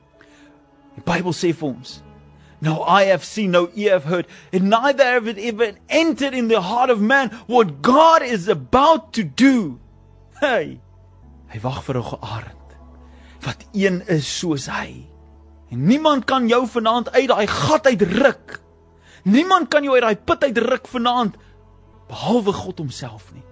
Die 0.95 1.03
Bybel 1.07 1.35
sê 1.35 1.51
vir 1.55 1.73
ons 1.73 2.01
No 2.61 2.83
eye 2.85 3.07
have 3.07 3.25
seen, 3.25 3.53
no 3.53 3.71
ear 3.75 3.93
have 3.93 4.05
heard, 4.05 4.27
and 4.53 4.69
neither 4.69 5.05
have 5.05 5.27
it 5.27 5.39
even 5.39 5.79
entered 5.89 6.35
in 6.35 6.49
the 6.49 6.61
heart 6.61 6.91
of 6.91 7.01
man 7.01 7.31
what 7.47 7.81
God 7.81 8.23
is 8.23 8.49
about 8.49 9.15
to 9.15 9.25
do. 9.25 9.81
Hey, 10.41 10.81
hy 11.51 11.61
wag 11.61 11.83
vir 11.85 11.99
'n 11.99 12.11
gearend 12.15 12.59
wat 13.41 13.65
een 13.73 14.03
is 14.09 14.39
soos 14.39 14.67
hy. 14.69 15.07
En 15.71 15.85
niemand 15.87 16.25
kan 16.25 16.49
jou 16.49 16.67
vanaand 16.67 17.11
uit 17.11 17.29
daai 17.29 17.47
gat 17.47 17.87
uitruk. 17.87 18.61
Niemand 19.25 19.69
kan 19.69 19.85
jou 19.85 19.95
uit 19.95 20.03
daai 20.03 20.17
put 20.17 20.43
uitruk 20.45 20.89
vanaand 20.89 21.37
behalwe 22.11 22.53
God 22.53 22.79
homself 22.79 23.33
nie. 23.33 23.45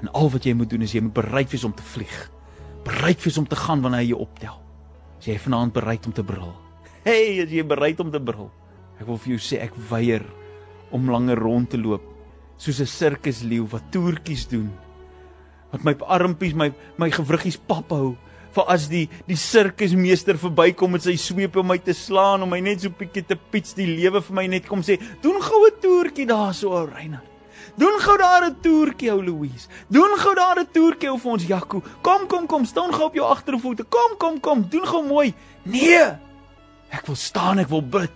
En 0.00 0.08
al 0.12 0.30
wat 0.30 0.44
jy 0.44 0.54
moet 0.54 0.70
doen 0.70 0.82
is 0.82 0.92
jy 0.92 1.02
moet 1.02 1.16
bereid 1.16 1.50
wees 1.50 1.64
om 1.64 1.74
te 1.74 1.82
vlieg. 1.82 2.30
Bereid 2.84 3.22
wees 3.24 3.38
om 3.38 3.46
te 3.46 3.56
gaan 3.56 3.82
wanneer 3.82 4.04
hy 4.04 4.08
jou 4.12 4.20
optel. 4.20 4.60
As 5.18 5.26
jy 5.26 5.38
vanaand 5.38 5.72
bereid 5.72 6.06
om 6.06 6.12
te 6.12 6.24
brul. 6.24 6.52
Hey, 7.02 7.42
is 7.42 7.50
jy 7.50 7.64
bereid 7.66 8.00
om 8.00 8.10
te 8.10 8.20
brul? 8.20 8.50
Ek 9.00 9.06
wil 9.06 9.18
vir 9.18 9.34
jou 9.34 9.42
sê 9.42 9.60
ek 9.64 9.74
weier 9.90 10.24
om 10.94 11.10
langer 11.10 11.38
rond 11.38 11.68
te 11.70 11.80
loop 11.80 12.04
soos 12.56 12.80
'n 12.80 12.86
sirkusleeu 12.86 13.66
wat 13.68 13.90
toertjies 13.92 14.48
doen. 14.48 14.70
Wat 15.72 15.84
my 15.84 15.94
armpies, 16.18 16.54
my 16.54 16.72
my 16.96 17.10
gewriggies 17.10 17.58
pap 17.58 17.90
hou 17.90 18.16
vir 18.56 18.72
as 18.72 18.88
die 18.88 19.04
die 19.28 19.36
sirkusmeester 19.36 20.38
verbykom 20.40 20.94
met 20.96 21.04
sy 21.04 21.16
sweep 21.20 21.56
om 21.60 21.66
my 21.68 21.78
te 21.78 21.94
slaan 21.96 22.44
om 22.46 22.52
my 22.54 22.60
net 22.64 22.84
so 22.84 22.90
bietjie 22.90 23.26
te 23.28 23.36
piets 23.36 23.76
die 23.76 23.88
lewe 23.90 24.22
vir 24.22 24.36
my 24.40 24.46
net 24.46 24.66
kom 24.66 24.82
sê, 24.82 24.98
"Doen 25.22 25.40
gou 25.42 25.66
'n 25.66 25.80
toertjie 25.80 26.26
daar 26.26 26.54
so, 26.54 26.72
ou 26.72 26.86
Reinhard." 26.86 27.36
Doen 27.76 28.00
gou 28.00 28.16
daar 28.16 28.44
'n 28.44 28.56
toertjie 28.62 29.12
ou 29.12 29.22
Louise. 29.22 29.68
Doen 29.88 30.16
gou 30.18 30.34
daar 30.34 30.58
'n 30.60 30.68
toertjie 30.72 31.18
vir 31.18 31.30
ons 31.32 31.46
Jaco. 31.46 31.82
Kom 32.02 32.26
kom 32.26 32.46
kom, 32.46 32.64
staan 32.64 32.92
gou 32.92 33.04
op 33.04 33.14
jou 33.14 33.26
agtervoete. 33.26 33.84
Kom 33.84 34.16
kom 34.18 34.40
kom, 34.40 34.66
doen 34.68 34.86
gou 34.86 35.06
mooi. 35.06 35.34
Nee. 35.62 36.04
Ek 36.90 37.06
wil 37.06 37.16
staan, 37.16 37.58
ek 37.58 37.68
wil 37.68 37.82
bid. 37.82 38.10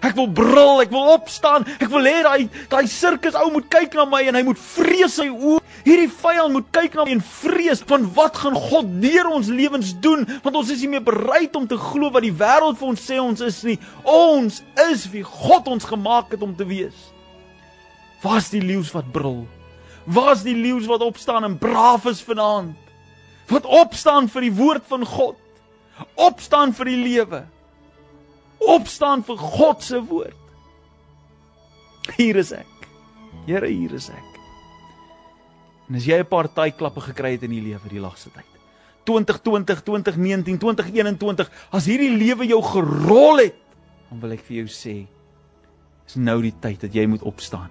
Ek 0.00 0.14
wil 0.14 0.28
brul, 0.28 0.80
ek 0.80 0.90
wil 0.90 1.12
opstaan. 1.12 1.66
Ek 1.78 1.88
wil 1.88 2.04
hê 2.04 2.22
daai 2.22 2.48
daai 2.68 2.86
sirkus 2.86 3.34
ou 3.34 3.50
moet 3.50 3.68
kyk 3.68 3.94
na 3.94 4.04
my 4.04 4.22
en 4.28 4.34
hy 4.34 4.42
moet 4.42 4.58
vrees 4.58 5.14
sy 5.14 5.28
oë. 5.28 5.60
Hierdie 5.84 6.10
vyand 6.12 6.54
moet 6.54 6.68
kyk 6.74 6.96
na 6.98 7.06
en 7.08 7.22
vrees 7.24 7.82
van 7.88 8.04
wat 8.16 8.36
gaan 8.42 8.56
God 8.58 8.90
deur 9.02 9.30
ons 9.32 9.48
lewens 9.48 9.92
doen 10.04 10.26
want 10.44 10.58
ons 10.60 10.72
is 10.72 10.82
nie 10.84 10.92
meer 10.96 11.04
bereid 11.06 11.56
om 11.56 11.68
te 11.68 11.78
glo 11.80 12.10
wat 12.14 12.26
die 12.26 12.34
wêreld 12.36 12.78
vir 12.80 12.90
ons 12.92 13.06
sê 13.10 13.20
ons 13.22 13.44
is 13.44 13.62
nie. 13.68 13.78
Ons 14.04 14.60
is 14.90 15.06
wie 15.12 15.24
God 15.26 15.70
ons 15.72 15.88
gemaak 15.88 16.34
het 16.36 16.42
om 16.46 16.56
te 16.56 16.66
wees. 16.68 17.08
Waar's 18.24 18.50
die 18.52 18.62
leeu's 18.64 18.92
wat 18.96 19.08
brul? 19.14 19.46
Waar's 20.04 20.44
die 20.44 20.56
leeu's 20.56 20.88
wat 20.90 21.04
opstaan 21.04 21.46
en 21.46 21.56
braaf 21.60 22.08
is 22.10 22.20
vanaand? 22.24 22.76
Wat 23.50 23.64
opstaan 23.66 24.28
vir 24.30 24.46
die 24.46 24.56
woord 24.58 24.84
van 24.88 25.06
God? 25.08 25.40
Opstaan 26.20 26.72
vir 26.76 26.92
die 26.92 27.00
lewe 27.00 27.44
opstaan 28.60 29.24
vir 29.24 29.36
God 29.36 29.82
se 29.82 30.00
woord. 30.04 30.36
Hier 32.16 32.36
is 32.36 32.52
ek. 32.52 32.88
Here, 33.46 33.68
hier 33.68 33.94
is 33.96 34.10
ek. 34.12 34.29
En 35.90 35.96
as 35.98 36.06
jy 36.06 36.20
'n 36.22 36.30
paar 36.30 36.46
taai 36.46 36.70
klappe 36.70 37.00
gekry 37.00 37.32
het 37.32 37.42
in 37.42 37.50
die 37.50 37.60
lewe 37.60 37.88
die 37.90 37.98
laaste 37.98 38.30
tyd. 38.30 38.46
2020, 39.04 39.82
2019, 39.82 40.58
2021, 40.58 41.50
as 41.72 41.84
hierdie 41.84 42.14
lewe 42.14 42.46
jou 42.46 42.62
gerol 42.62 43.42
het, 43.42 43.56
dan 44.08 44.20
wil 44.20 44.30
ek 44.30 44.44
vir 44.46 44.56
jou 44.62 44.68
sê, 44.70 45.08
is 46.06 46.16
nou 46.16 46.40
die 46.42 46.54
tyd 46.60 46.80
dat 46.80 46.94
jy 46.94 47.06
moet 47.06 47.22
opstaan. 47.22 47.70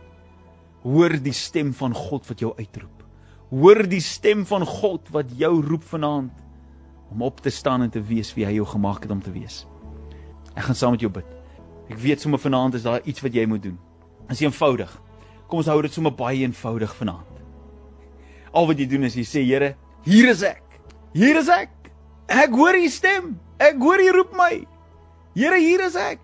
Hoor 0.84 1.16
die 1.16 1.36
stem 1.36 1.72
van 1.74 1.94
God 1.94 2.28
wat 2.28 2.40
jou 2.40 2.52
uitroep. 2.58 3.04
Hoor 3.52 3.88
die 3.88 4.04
stem 4.04 4.46
van 4.46 4.66
God 4.66 5.10
wat 5.12 5.32
jou 5.38 5.62
roep 5.62 5.84
vanaand 5.84 6.36
om 7.12 7.22
op 7.22 7.40
te 7.40 7.50
staan 7.50 7.82
en 7.82 7.90
te 7.90 8.02
wees 8.02 8.34
wie 8.36 8.46
hy 8.46 8.60
jou 8.60 8.66
gemaak 8.66 9.04
het 9.04 9.12
om 9.12 9.22
te 9.22 9.32
wees. 9.32 9.66
Ek 10.56 10.68
gaan 10.68 10.76
saam 10.76 10.92
met 10.92 11.02
jou 11.02 11.12
bid. 11.12 11.26
Ek 11.90 11.98
weet 11.98 12.22
sommer 12.22 12.40
vanaand 12.40 12.76
is 12.76 12.84
daar 12.84 13.02
iets 13.04 13.22
wat 13.22 13.34
jy 13.34 13.46
moet 13.46 13.64
doen. 13.64 13.80
Dit 14.28 14.38
is 14.38 14.46
eenvoudig. 14.46 14.92
Kom 15.48 15.64
ons 15.64 15.72
hou 15.72 15.82
dit 15.82 15.94
sommer 15.94 16.14
baie 16.14 16.44
eenvoudig 16.44 16.96
vanaand. 16.96 17.29
Al 18.54 18.68
wat 18.70 18.80
jy 18.82 18.88
doen 18.90 19.06
is 19.08 19.18
jy 19.18 19.26
sê 19.28 19.44
Here, 19.46 19.76
hier 20.06 20.30
is 20.32 20.42
ek. 20.44 20.64
Hier 21.14 21.38
is 21.40 21.50
ek. 21.50 21.72
Ek 22.30 22.54
hoor 22.54 22.78
u 22.78 22.88
stem. 22.90 23.34
Ek 23.62 23.78
hoor 23.82 24.02
u 24.02 24.10
roep 24.16 24.34
my. 24.38 24.54
Here, 25.38 25.60
hier 25.62 25.84
is 25.86 25.98
ek. 26.00 26.22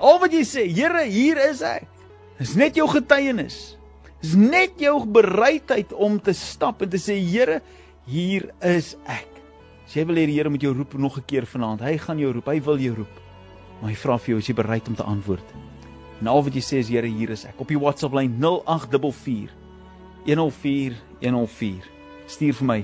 Al 0.00 0.20
wat 0.22 0.34
jy 0.34 0.44
sê, 0.46 0.66
Here, 0.68 1.04
hier 1.08 1.40
is 1.48 1.62
ek. 1.64 1.88
Dis 2.40 2.54
net 2.58 2.76
jou 2.76 2.86
getuienis. 2.92 3.76
Dis 4.22 4.34
net 4.36 4.80
jou 4.80 4.98
bereidheid 5.04 5.92
om 5.92 6.18
te 6.20 6.34
stap 6.36 6.82
en 6.84 6.92
te 6.92 7.00
sê 7.00 7.18
Here, 7.20 7.60
hier 8.08 8.50
is 8.64 8.94
ek. 9.04 9.28
As 9.86 9.94
jy 9.96 10.06
wil 10.08 10.18
hê 10.20 10.26
die 10.28 10.38
Here 10.38 10.52
moet 10.52 10.64
jou 10.64 10.74
roep 10.74 10.96
nog 10.98 11.18
'n 11.18 11.24
keer 11.26 11.46
vanaand, 11.46 11.80
hy 11.80 11.96
gaan 11.98 12.18
jou 12.18 12.32
roep. 12.32 12.46
Hy 12.46 12.60
wil 12.60 12.78
jou 12.78 12.94
roep. 12.94 13.14
Maar 13.80 13.90
hy 13.90 13.96
vra 13.96 14.18
vir 14.18 14.30
jou, 14.32 14.38
is 14.38 14.48
jy 14.48 14.54
bereid 14.54 14.88
om 14.88 14.94
te 14.94 15.02
antwoord? 15.02 15.48
En 16.20 16.26
al 16.26 16.42
wat 16.42 16.54
jy 16.54 16.60
sê 16.62 16.78
is 16.78 16.88
Here, 16.88 17.06
hier 17.06 17.30
is 17.30 17.44
ek. 17.44 17.60
Op 17.60 17.68
die 17.68 17.78
WhatsApp 17.78 18.14
lyn 18.14 18.40
0844 18.40 19.65
104 20.26 20.96
104. 21.22 21.90
Stuur 22.26 22.54
vir 22.60 22.66
my, 22.66 22.78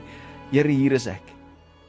Here, 0.52 0.68
hier 0.68 0.92
is 0.92 1.06
ek. 1.08 1.30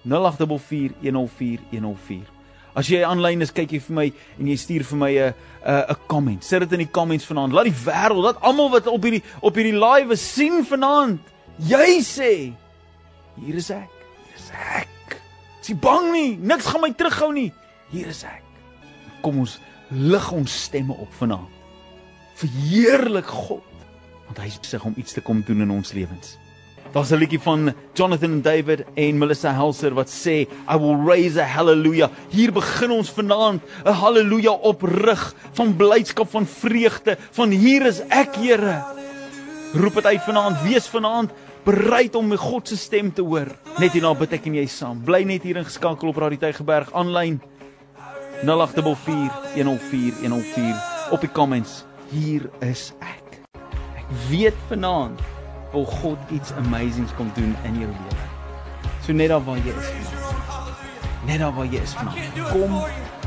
0844 0.08 0.96
104 1.04 1.66
104. 1.72 2.30
As 2.74 2.88
jy 2.90 3.04
aanlyn 3.06 3.44
is, 3.46 3.52
kyk 3.54 3.76
jy 3.76 3.82
vir 3.86 3.98
my 3.98 4.06
en 4.40 4.48
jy 4.50 4.56
stuur 4.58 4.86
vir 4.88 4.98
my 4.98 5.12
'n 5.12 5.34
'n 5.66 5.84
'n 5.92 5.98
comment. 6.08 6.44
Sit 6.44 6.60
dit 6.62 6.72
in 6.74 6.86
die 6.88 6.92
comments 6.92 7.26
vanaand. 7.26 7.54
Laat 7.54 7.66
die 7.66 7.82
wêreld, 7.86 8.24
laat 8.24 8.42
almal 8.42 8.72
wat 8.72 8.88
op 8.88 9.04
hierdie 9.04 9.24
op 9.42 9.56
hierdie 9.56 9.78
live 9.78 10.16
sien 10.16 10.64
vanaand, 10.66 11.20
jy 11.60 12.02
sê, 12.02 12.54
hier 13.36 13.56
is 13.56 13.70
ek. 13.70 13.92
Hier 14.26 14.36
is 14.36 14.52
ek. 14.52 15.22
Jy 15.64 15.76
bang 15.76 16.12
nie, 16.12 16.38
niks 16.38 16.66
gaan 16.66 16.82
my 16.82 16.92
terughou 16.92 17.32
nie. 17.32 17.52
Hier 17.92 18.08
is 18.08 18.24
ek 18.24 18.44
kom 19.24 19.40
ons 19.44 19.58
lig 19.94 20.32
ons 20.36 20.60
stemme 20.68 20.96
op 21.00 21.12
vanaand. 21.20 21.50
Verheerlik 22.40 23.30
God 23.30 23.64
want 24.34 24.42
hy 24.42 24.62
besig 24.64 24.86
om 24.88 24.96
iets 24.98 25.14
te 25.14 25.22
kom 25.22 25.44
doen 25.46 25.62
in 25.62 25.72
ons 25.74 25.94
lewens. 25.94 26.38
Daar's 26.94 27.12
'n 27.12 27.18
liedjie 27.18 27.40
van 27.40 27.74
Jonathan 27.94 28.42
David 28.42 28.86
en 28.96 29.18
Melissa 29.18 29.52
Helser 29.54 29.94
wat 29.94 30.10
sê 30.10 30.48
I 30.70 30.78
will 30.78 31.06
raise 31.06 31.40
a 31.40 31.44
hallelujah. 31.44 32.10
Hier 32.30 32.52
begin 32.52 32.92
ons 32.92 33.10
vanaand 33.10 33.62
'n 33.86 33.94
haleluja 33.94 34.52
oprig 34.52 35.36
van 35.54 35.76
blydskap, 35.76 36.30
van 36.30 36.46
vreugde, 36.46 37.18
van 37.32 37.50
hier 37.50 37.86
is 37.86 38.02
ek, 38.10 38.36
Here. 38.36 38.84
Roep 39.74 39.94
dit 39.94 40.06
uit 40.06 40.22
vanaand, 40.22 40.62
wees 40.62 40.88
vanaand 40.88 41.32
bereid 41.64 42.16
om 42.16 42.38
God 42.38 42.68
se 42.68 42.78
stem 42.78 43.14
te 43.14 43.22
hoor. 43.22 43.48
Net 43.80 43.92
hierna 43.92 44.14
bid 44.14 44.34
ek 44.34 44.46
en 44.46 44.56
jy 44.56 44.68
saam. 44.68 45.02
Bly 45.04 45.24
net 45.24 45.44
hier 45.44 45.58
ingeskakel 45.58 46.10
op 46.10 46.18
Radio 46.18 46.38
Tygerberg 46.38 46.94
aanlyn 46.94 47.42
084 48.44 49.54
104 49.56 50.14
104 50.22 50.76
op 51.12 51.22
die 51.22 51.32
comments. 51.32 51.86
Hier 52.12 52.50
is 52.60 52.94
ek. 53.00 53.23
Weet 54.30 54.54
vanaand 54.68 55.20
wil 55.72 55.86
God 55.86 56.18
iets 56.30 56.52
amazings 56.52 57.14
kom 57.16 57.32
doen 57.34 57.56
in 57.64 57.80
jou 57.80 57.90
lewe. 57.90 58.26
So 59.02 59.14
net 59.14 59.32
daar 59.34 59.44
waar 59.44 59.58
jy 59.58 59.74
is. 59.74 59.90
Net 61.26 61.40
daar 61.40 61.54
waar 61.54 61.66
jy 61.66 61.82
is. 61.82 61.96
Kom 62.52 62.76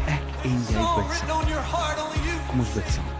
ek 0.06 0.44
en 0.46 0.60
jy 0.70 0.84
bid 0.94 1.16
saam. 1.18 1.42
Kom 2.46 2.62
ons 2.62 2.74
bid 2.78 2.92
saam. 2.94 3.10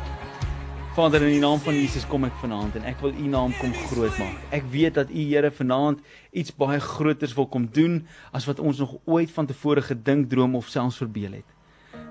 Vader 0.97 1.27
in 1.27 1.35
die 1.35 1.43
naam 1.43 1.59
van 1.61 1.75
Jesus 1.77 2.07
kom 2.09 2.25
ek 2.25 2.39
vanaand 2.41 2.79
en 2.79 2.87
ek 2.89 3.03
wil 3.05 3.13
u 3.13 3.27
naam 3.35 3.57
kom 3.59 3.75
groot 3.91 4.15
maak. 4.23 4.39
Ek 4.55 4.65
weet 4.73 4.95
dat 4.97 5.11
u 5.11 5.27
Here 5.27 5.51
vanaand 5.53 6.01
iets 6.31 6.55
baie 6.55 6.79
groters 6.81 7.35
wil 7.37 7.51
kom 7.51 7.67
doen 7.67 7.99
as 8.33 8.47
wat 8.49 8.63
ons 8.63 8.79
nog 8.81 8.95
ooit 9.05 9.33
van 9.35 9.51
tevore 9.51 9.83
gedink, 9.85 10.31
droom 10.31 10.55
of 10.57 10.71
selfs 10.73 11.03
verbeel 11.03 11.41
het. 11.41 11.56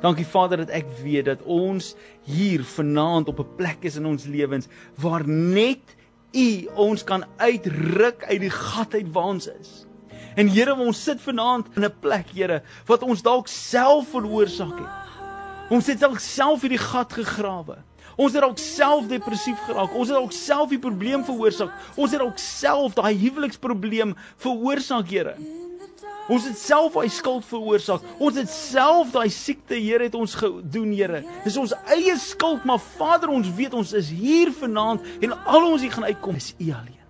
Dankie 0.01 0.27
Vader 0.27 0.57
dat 0.57 0.69
ek 0.69 0.87
weet 1.03 1.25
dat 1.25 1.43
ons 1.43 1.95
hier 2.27 2.63
vanaand 2.63 3.27
op 3.27 3.39
'n 3.39 3.55
plek 3.55 3.83
is 3.87 3.95
in 3.95 4.05
ons 4.05 4.25
lewens 4.25 4.67
waar 4.95 5.27
net 5.27 5.95
U 6.35 6.67
ons 6.75 7.03
kan 7.03 7.23
uitruk 7.37 8.25
uit 8.27 8.39
die 8.39 8.51
gat 8.51 8.93
uit 8.93 9.11
waar 9.11 9.31
ons 9.31 9.47
is. 9.47 9.85
En 10.35 10.49
Here, 10.51 10.75
ons 10.75 11.03
sit 11.03 11.21
vanaand 11.21 11.67
in 11.75 11.85
'n 11.85 11.93
plek, 11.99 12.27
Here, 12.33 12.61
wat 12.85 13.03
ons 13.03 13.21
dalk 13.21 13.47
self 13.47 14.09
veroorsaak 14.09 14.79
het. 14.79 15.05
Ons 15.69 15.87
het 15.87 15.99
dalk 15.99 16.19
self 16.19 16.61
hierdie 16.61 16.81
gat 16.81 17.13
gegrawe. 17.13 17.77
Ons 18.15 18.33
het 18.33 18.41
dalk 18.41 18.57
self 18.57 19.07
depressief 19.07 19.59
geraak. 19.65 19.93
Ons 19.95 20.07
het 20.07 20.17
dalk 20.17 20.31
self 20.31 20.69
die 20.69 20.79
probleem 20.79 21.23
veroorsaak. 21.23 21.71
Ons 21.95 22.11
het 22.11 22.19
dalk 22.19 22.37
self 22.37 22.93
daai 22.93 23.15
huweliksprobleem 23.15 24.15
veroorsaak, 24.37 25.09
Here. 25.09 25.35
Ons 26.31 26.47
het 26.47 26.57
self 26.57 26.95
daai 26.97 27.09
skuld 27.13 27.45
veroorsaak. 27.45 28.05
Ons 28.17 28.39
het 28.39 28.49
self 28.49 29.11
daai 29.13 29.29
siekte, 29.33 29.77
Here, 29.77 30.07
het 30.07 30.15
ons 30.17 30.33
gedoen, 30.39 30.89
Here. 30.95 31.21
Dis 31.45 31.57
ons 31.61 31.75
eie 31.93 32.15
skuld, 32.21 32.65
maar 32.65 32.81
Vader, 32.81 33.29
ons 33.33 33.51
weet 33.57 33.75
ons 33.77 33.93
is 33.97 34.09
hier 34.09 34.53
vanaand 34.55 35.05
en 35.21 35.35
al 35.45 35.69
ons 35.69 35.85
hier 35.85 35.93
gaan 35.93 36.09
uitkom 36.09 36.39
is 36.41 36.53
U 36.57 36.71
alleen. 36.71 37.03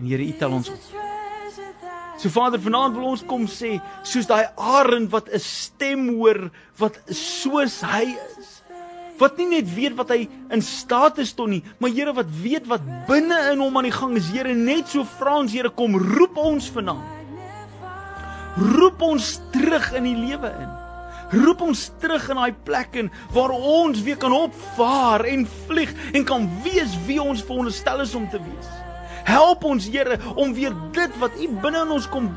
En 0.00 0.10
Here, 0.10 0.26
U 0.26 0.34
tel 0.40 0.58
ons 0.58 0.72
op. 0.74 0.90
So 2.16 2.32
Vader, 2.32 2.58
vanaand 2.64 2.96
wil 2.98 3.12
ons 3.12 3.22
kom 3.28 3.46
sê, 3.46 3.76
soos 4.02 4.26
daai 4.26 4.48
arend 4.56 5.12
wat 5.12 5.30
'n 5.30 5.38
stem 5.38 6.08
hoor 6.16 6.50
wat 6.80 6.98
soos 7.12 7.82
hy 7.86 8.16
is. 8.38 8.62
Wat 9.16 9.38
nie 9.38 9.46
net 9.46 9.74
weet 9.74 9.94
wat 9.96 10.10
hy 10.10 10.28
in 10.50 10.60
staat 10.60 11.18
is 11.18 11.32
tot 11.32 11.48
nie, 11.48 11.62
maar 11.78 11.90
Here 11.90 12.12
wat 12.12 12.26
weet 12.42 12.66
wat 12.66 12.82
binne 13.06 13.52
in 13.52 13.60
hom 13.60 13.76
aan 13.76 13.84
die 13.84 13.92
gang 13.92 14.16
is. 14.16 14.28
Here, 14.28 14.54
net 14.54 14.88
so 14.88 15.04
vra 15.04 15.38
ons, 15.38 15.52
Here, 15.52 15.70
kom 15.70 15.94
roep 15.94 16.36
ons 16.36 16.68
vanaand 16.68 17.15
roep 18.56 19.02
ons 19.04 19.36
terug 19.52 19.92
in 19.98 20.08
die 20.08 20.16
lewe 20.16 20.52
in. 20.60 20.72
Roep 21.42 21.64
ons 21.66 21.88
terug 22.00 22.28
in 22.30 22.38
daai 22.38 22.54
plek 22.64 22.94
in 23.02 23.10
waar 23.34 23.52
ons 23.52 24.02
weer 24.06 24.18
kan 24.20 24.32
opvaar 24.32 25.26
en 25.26 25.46
vlieg 25.66 25.92
en 26.14 26.24
kan 26.24 26.48
wees 26.64 26.94
wie 27.08 27.20
ons 27.22 27.42
veronderstel 27.44 28.04
is 28.06 28.14
om 28.14 28.28
te 28.30 28.40
wees. 28.42 28.68
Help 29.26 29.64
ons 29.66 29.88
Here 29.90 30.20
om 30.38 30.52
weer 30.54 30.74
dit 30.94 31.18
wat 31.18 31.34
U 31.42 31.48
binne 31.62 31.82
in 31.82 31.92
ons 31.96 32.06
kom 32.12 32.28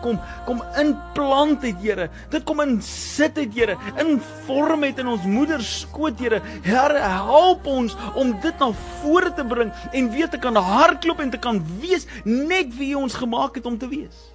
kom 0.00 0.20
kom 0.46 0.62
inplant 0.80 1.64
het 1.66 1.82
Here. 1.82 2.08
Dit 2.32 2.46
kom 2.48 2.62
in 2.64 2.78
sit 2.82 3.36
het 3.36 3.52
Here, 3.52 3.76
in 4.00 4.16
vorm 4.46 4.86
het 4.88 4.98
in 5.02 5.12
ons 5.12 5.28
moeder 5.28 5.60
skoot 5.60 6.18
Here. 6.18 6.40
Here, 6.64 7.04
help 7.28 7.68
ons 7.68 7.96
om 8.16 8.32
dit 8.40 8.60
na 8.64 8.72
vore 9.02 9.34
te 9.36 9.44
bring 9.44 9.72
en 9.92 10.12
weer 10.14 10.30
te 10.32 10.40
kan 10.40 10.56
hardloop 10.56 11.20
en 11.20 11.34
te 11.34 11.42
kan 11.42 11.60
wees 11.82 12.08
net 12.24 12.72
wie 12.78 12.94
U 12.94 13.04
ons 13.04 13.20
gemaak 13.20 13.60
het 13.60 13.68
om 13.68 13.76
te 13.78 13.90
wees. 13.90 14.33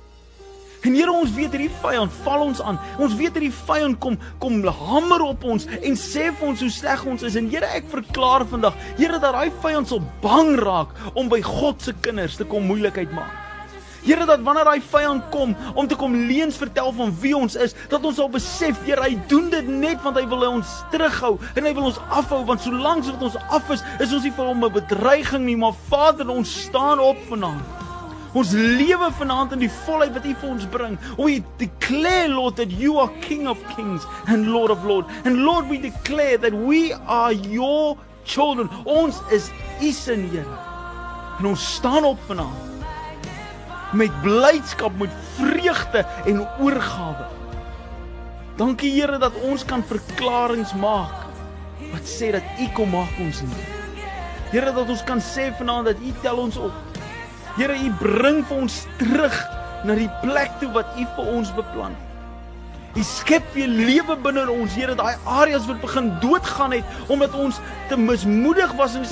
En 0.81 0.93
Here, 0.95 1.11
ons 1.11 1.31
weet 1.35 1.51
hierdie 1.51 1.71
vyand 1.81 2.13
val 2.23 2.45
ons 2.45 2.61
aan. 2.63 2.79
Ons 3.03 3.15
weet 3.19 3.35
hierdie 3.35 3.51
vyand 3.65 3.99
kom 3.99 4.15
kom 4.39 4.61
hamer 4.63 5.25
op 5.25 5.43
ons 5.43 5.67
en 5.79 5.99
sê 5.99 6.29
vir 6.31 6.47
ons 6.51 6.63
hoe 6.63 6.71
sleg 6.71 7.03
ons 7.09 7.25
is. 7.27 7.35
En 7.39 7.49
Here, 7.51 7.67
ek 7.75 7.89
verklaar 7.91 8.47
vandag, 8.47 8.77
Here, 8.95 9.19
dat 9.19 9.35
daai 9.35 9.51
vyand 9.63 9.91
sal 9.91 10.01
bang 10.23 10.55
raak 10.61 10.95
om 11.19 11.27
by 11.31 11.41
God 11.43 11.83
se 11.83 11.95
kinders 12.05 12.39
te 12.39 12.47
kom 12.47 12.67
moeilikheid 12.69 13.11
maak. 13.15 13.45
Here 13.99 14.23
dat 14.23 14.39
wanneer 14.47 14.63
daai 14.63 14.79
vyand 14.79 15.25
kom 15.33 15.51
om 15.75 15.87
te 15.87 15.97
kom 15.99 16.15
leuns 16.29 16.55
vertel 16.57 16.93
van 16.95 17.11
wie 17.19 17.33
ons 17.35 17.57
is, 17.59 17.75
dat 17.91 18.05
ons 18.07 18.15
sal 18.21 18.31
besef, 18.31 18.79
Here, 18.87 19.03
hy 19.03 19.19
doen 19.31 19.49
dit 19.51 19.67
net 19.67 19.99
want 20.05 20.19
hy 20.19 20.23
wil 20.31 20.47
ons 20.47 20.77
terughou 20.93 21.35
en 21.55 21.67
hy 21.67 21.73
wil 21.75 21.89
ons 21.91 21.99
afhou 22.07 22.45
want 22.47 22.63
solank 22.63 23.03
as 23.03 23.11
wat 23.17 23.27
ons 23.27 23.41
af 23.49 23.75
is, 23.75 23.83
is 23.99 24.15
ons 24.15 24.23
nie 24.23 24.33
vir 24.37 24.53
hom 24.53 24.63
'n 24.63 24.73
bedreiging 24.79 25.45
nie, 25.45 25.59
maar 25.59 25.75
Vader, 25.91 26.31
ons 26.31 26.55
staan 26.69 27.03
op 27.03 27.19
vanaand. 27.27 27.78
Ons 28.37 28.51
lewe 28.53 29.09
vanaand 29.17 29.55
in 29.55 29.63
die 29.63 29.71
volheid 29.85 30.13
wat 30.13 30.25
U 30.25 30.33
vir 30.41 30.49
ons 30.49 30.65
bring. 30.69 30.97
We 31.17 31.39
declare 31.57 32.29
Lord 32.29 32.59
that 32.61 32.71
you 32.71 32.99
are 33.01 33.09
King 33.25 33.47
of 33.49 33.61
Kings 33.73 34.05
and 34.27 34.51
Lord 34.53 34.69
of 34.69 34.83
Lords. 34.85 35.09
And 35.25 35.41
Lord 35.45 35.69
we 35.69 35.79
declare 35.81 36.37
that 36.37 36.53
we 36.53 36.93
are 37.07 37.33
your 37.33 37.97
children. 38.25 38.69
Ons 38.85 39.21
is 39.31 39.49
U 39.81 39.91
se 39.91 40.13
Here. 40.29 40.57
En 41.39 41.45
ons 41.45 41.73
staan 41.75 42.03
op 42.03 42.19
vanaand 42.27 42.67
met 43.91 44.21
blydskap, 44.21 44.93
met 44.99 45.09
vreugde 45.33 46.05
en 46.25 46.43
oorgawe. 46.59 47.25
Dankie 48.55 48.91
Here 48.93 49.17
dat 49.17 49.33
ons 49.41 49.65
kan 49.65 49.81
verklaringe 49.83 50.77
maak 50.77 51.25
wat 51.89 52.05
sê 52.05 52.29
dat 52.35 52.45
U 52.61 52.67
kom 52.77 52.91
maak 52.93 53.17
ons 53.23 53.41
nie. 53.41 53.65
Here 54.51 54.73
dat 54.75 54.89
ons 54.89 55.03
kan 55.07 55.21
sê 55.23 55.49
vanaand 55.57 55.89
dat 55.89 56.05
U 56.05 56.13
tel 56.21 56.43
ons 56.45 56.61
op. 56.69 56.88
Here, 57.59 57.75
U 57.75 57.89
bring 57.99 58.37
vir 58.47 58.61
ons 58.63 58.75
terug 59.01 59.33
na 59.83 59.95
die 59.99 60.07
plek 60.21 60.53
toe 60.61 60.69
wat 60.71 60.93
U 60.95 61.03
vir 61.17 61.31
ons 61.33 61.49
beplan 61.57 61.91
het. 61.91 62.05
U 62.95 63.03
skep 63.03 63.43
weer 63.53 63.67
lewe 63.67 64.15
binne 64.23 64.45
in 64.47 64.51
ons, 64.53 64.77
Here, 64.79 64.95
daai 64.95 65.19
areas 65.27 65.67
wat 65.67 65.81
begin 65.83 66.07
doodgaan 66.23 66.77
het 66.77 67.11
omdat 67.11 67.35
ons 67.35 67.59
te 67.89 67.97
mismoedig 67.99 68.71
was 68.79 68.95
en 68.95 69.03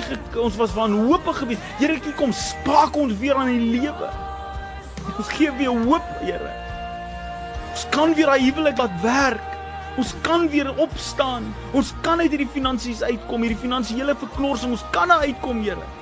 ons 0.45 0.55
was 0.61 0.77
wanhoopig 0.79 1.43
geweest. 1.43 1.67
Here, 1.81 1.99
U 1.99 2.15
kom 2.15 2.31
spaak 2.31 2.95
ons 2.95 3.19
weer 3.19 3.35
aan 3.35 3.51
die 3.51 3.81
lewe. 3.81 4.13
Ons 5.17 5.35
gee 5.35 5.51
weer 5.59 5.75
hoop, 5.83 6.07
Here. 6.23 6.55
Ons 7.73 7.85
kan 7.91 8.15
weer 8.15 8.31
daai 8.31 8.47
huwelik 8.47 8.79
laat 8.79 8.97
werk. 9.03 9.53
Ons 9.99 10.15
kan 10.23 10.47
weer 10.55 10.71
opstaan. 10.79 11.51
Ons 11.75 11.91
kan 12.05 12.23
uit 12.23 12.31
hierdie 12.31 12.51
finansies 12.55 13.03
uitkom, 13.03 13.43
hierdie 13.43 13.59
finansiële 13.67 14.15
verknorsing. 14.23 14.71
Ons 14.79 14.87
kan 14.95 15.11
daar 15.11 15.27
uitkom, 15.27 15.59
Here. 15.67 15.96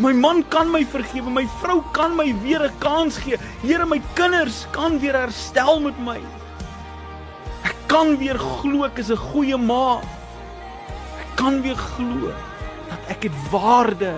My 0.00 0.14
man 0.16 0.40
kan 0.48 0.70
my 0.72 0.80
vergewe, 0.80 1.28
my 1.28 1.44
vrou 1.60 1.82
kan 1.92 2.16
my 2.16 2.32
weer 2.40 2.64
'n 2.64 2.72
kans 2.80 3.20
gee. 3.20 3.36
Here, 3.60 3.84
my 3.84 4.00
kinders 4.16 4.64
kan 4.72 4.98
weer 4.98 5.12
herstel 5.12 5.80
met 5.80 5.98
my. 6.00 6.16
Ek 7.68 7.76
kan 7.86 8.16
weer 8.16 8.38
glo 8.38 8.84
ek 8.84 8.96
is 8.98 9.10
'n 9.10 9.20
goeie 9.28 9.58
ma. 9.58 10.00
Ek 11.20 11.36
kan 11.36 11.60
weer 11.60 11.76
glo 11.76 12.32
dat 12.88 13.02
ek 13.12 13.28
het 13.28 13.36
waarde. 13.52 14.16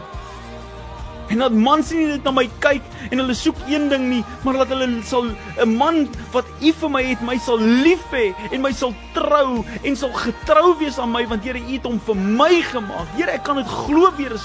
En 1.28 1.38
dat 1.38 1.52
mans 1.52 1.90
nie 1.90 2.06
net 2.06 2.22
na 2.22 2.30
my 2.30 2.46
kyk 2.60 2.82
en 3.10 3.18
hulle 3.18 3.34
soek 3.34 3.58
een 3.66 3.88
ding 3.88 4.06
nie, 4.08 4.24
maar 4.44 4.54
dat 4.62 4.68
hulle 4.68 5.02
sal 5.02 5.34
'n 5.58 5.76
man 5.76 6.06
wat 6.30 6.46
U 6.62 6.72
vir 6.72 6.90
my 6.90 7.02
het, 7.02 7.20
my 7.22 7.38
sal 7.38 7.58
lief 7.58 8.06
hê 8.12 8.34
en 8.52 8.60
my 8.60 8.72
sal 8.72 8.94
trou 9.14 9.64
en 9.82 9.96
sal 9.96 10.12
getrou 10.12 10.78
wees 10.78 10.98
aan 10.98 11.10
my 11.10 11.26
want 11.26 11.42
Here, 11.42 11.58
U 11.58 11.72
het 11.72 11.84
hom 11.84 11.98
vir 11.98 12.14
my 12.14 12.62
gemaak. 12.62 13.08
Here, 13.16 13.32
ek 13.32 13.42
kan 13.42 13.56
dit 13.56 13.66
glo 13.66 14.12
weer 14.16 14.38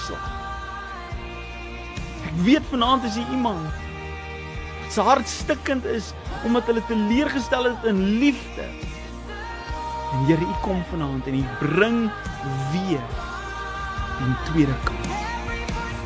eens 2.37 2.45
weet 2.45 2.61
vanaand 2.69 3.03
is 3.03 3.15
hier 3.15 3.29
iemand 3.31 3.61
wat 3.61 4.93
se 4.93 5.01
hart 5.01 5.27
stikkend 5.27 5.85
is 5.85 6.13
omdat 6.43 6.65
hulle 6.65 6.85
teleurgestel 6.85 7.65
is 7.65 7.75
in 7.83 7.99
liefde. 8.19 8.61
En 10.11 10.25
Here, 10.25 10.41
U 10.41 10.55
kom 10.61 10.83
vanaand 10.89 11.27
en 11.27 11.33
U 11.33 11.43
bring 11.59 12.11
weer 12.71 13.03
die 14.17 14.35
tweede 14.51 14.75
kans. 14.83 15.07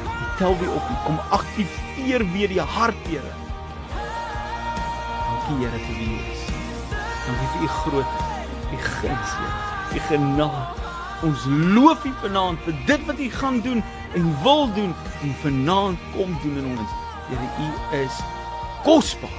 U 0.06 0.38
tel 0.38 0.58
weer 0.58 0.74
op, 0.74 0.90
U 0.90 0.96
kom 1.06 1.20
aktiveer 1.30 2.32
weer 2.32 2.48
die 2.48 2.62
hart, 2.62 3.08
Here. 3.08 3.34
Dankie 5.28 5.66
Here 5.66 5.80
vir 5.86 5.96
wie 5.96 6.10
U 6.10 6.20
is. 6.32 6.44
Dankie 7.28 7.50
vir 7.54 7.62
U 7.64 7.68
groot, 7.68 8.14
U 8.72 8.78
guns, 8.78 9.36
U 9.94 10.00
genade. 10.08 10.90
Ons 11.22 11.46
loof 11.46 12.06
U 12.06 12.14
vanaand 12.22 12.60
vir 12.66 12.80
dit 12.86 13.06
wat 13.06 13.20
U 13.20 13.30
gaan 13.30 13.62
doen 13.62 13.84
en 14.14 14.44
wil 14.44 14.74
doen 14.74 14.94
en 15.22 15.36
vanaand 15.42 16.00
kom 16.16 16.38
doen 16.42 16.58
in 16.58 16.66
ons. 16.78 16.90
Here, 17.28 17.48
U 17.60 17.98
is 18.04 18.20
kosbaar. 18.84 19.30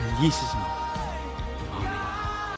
In 0.00 0.22
Jesus 0.22 0.52
naam. 0.52 0.73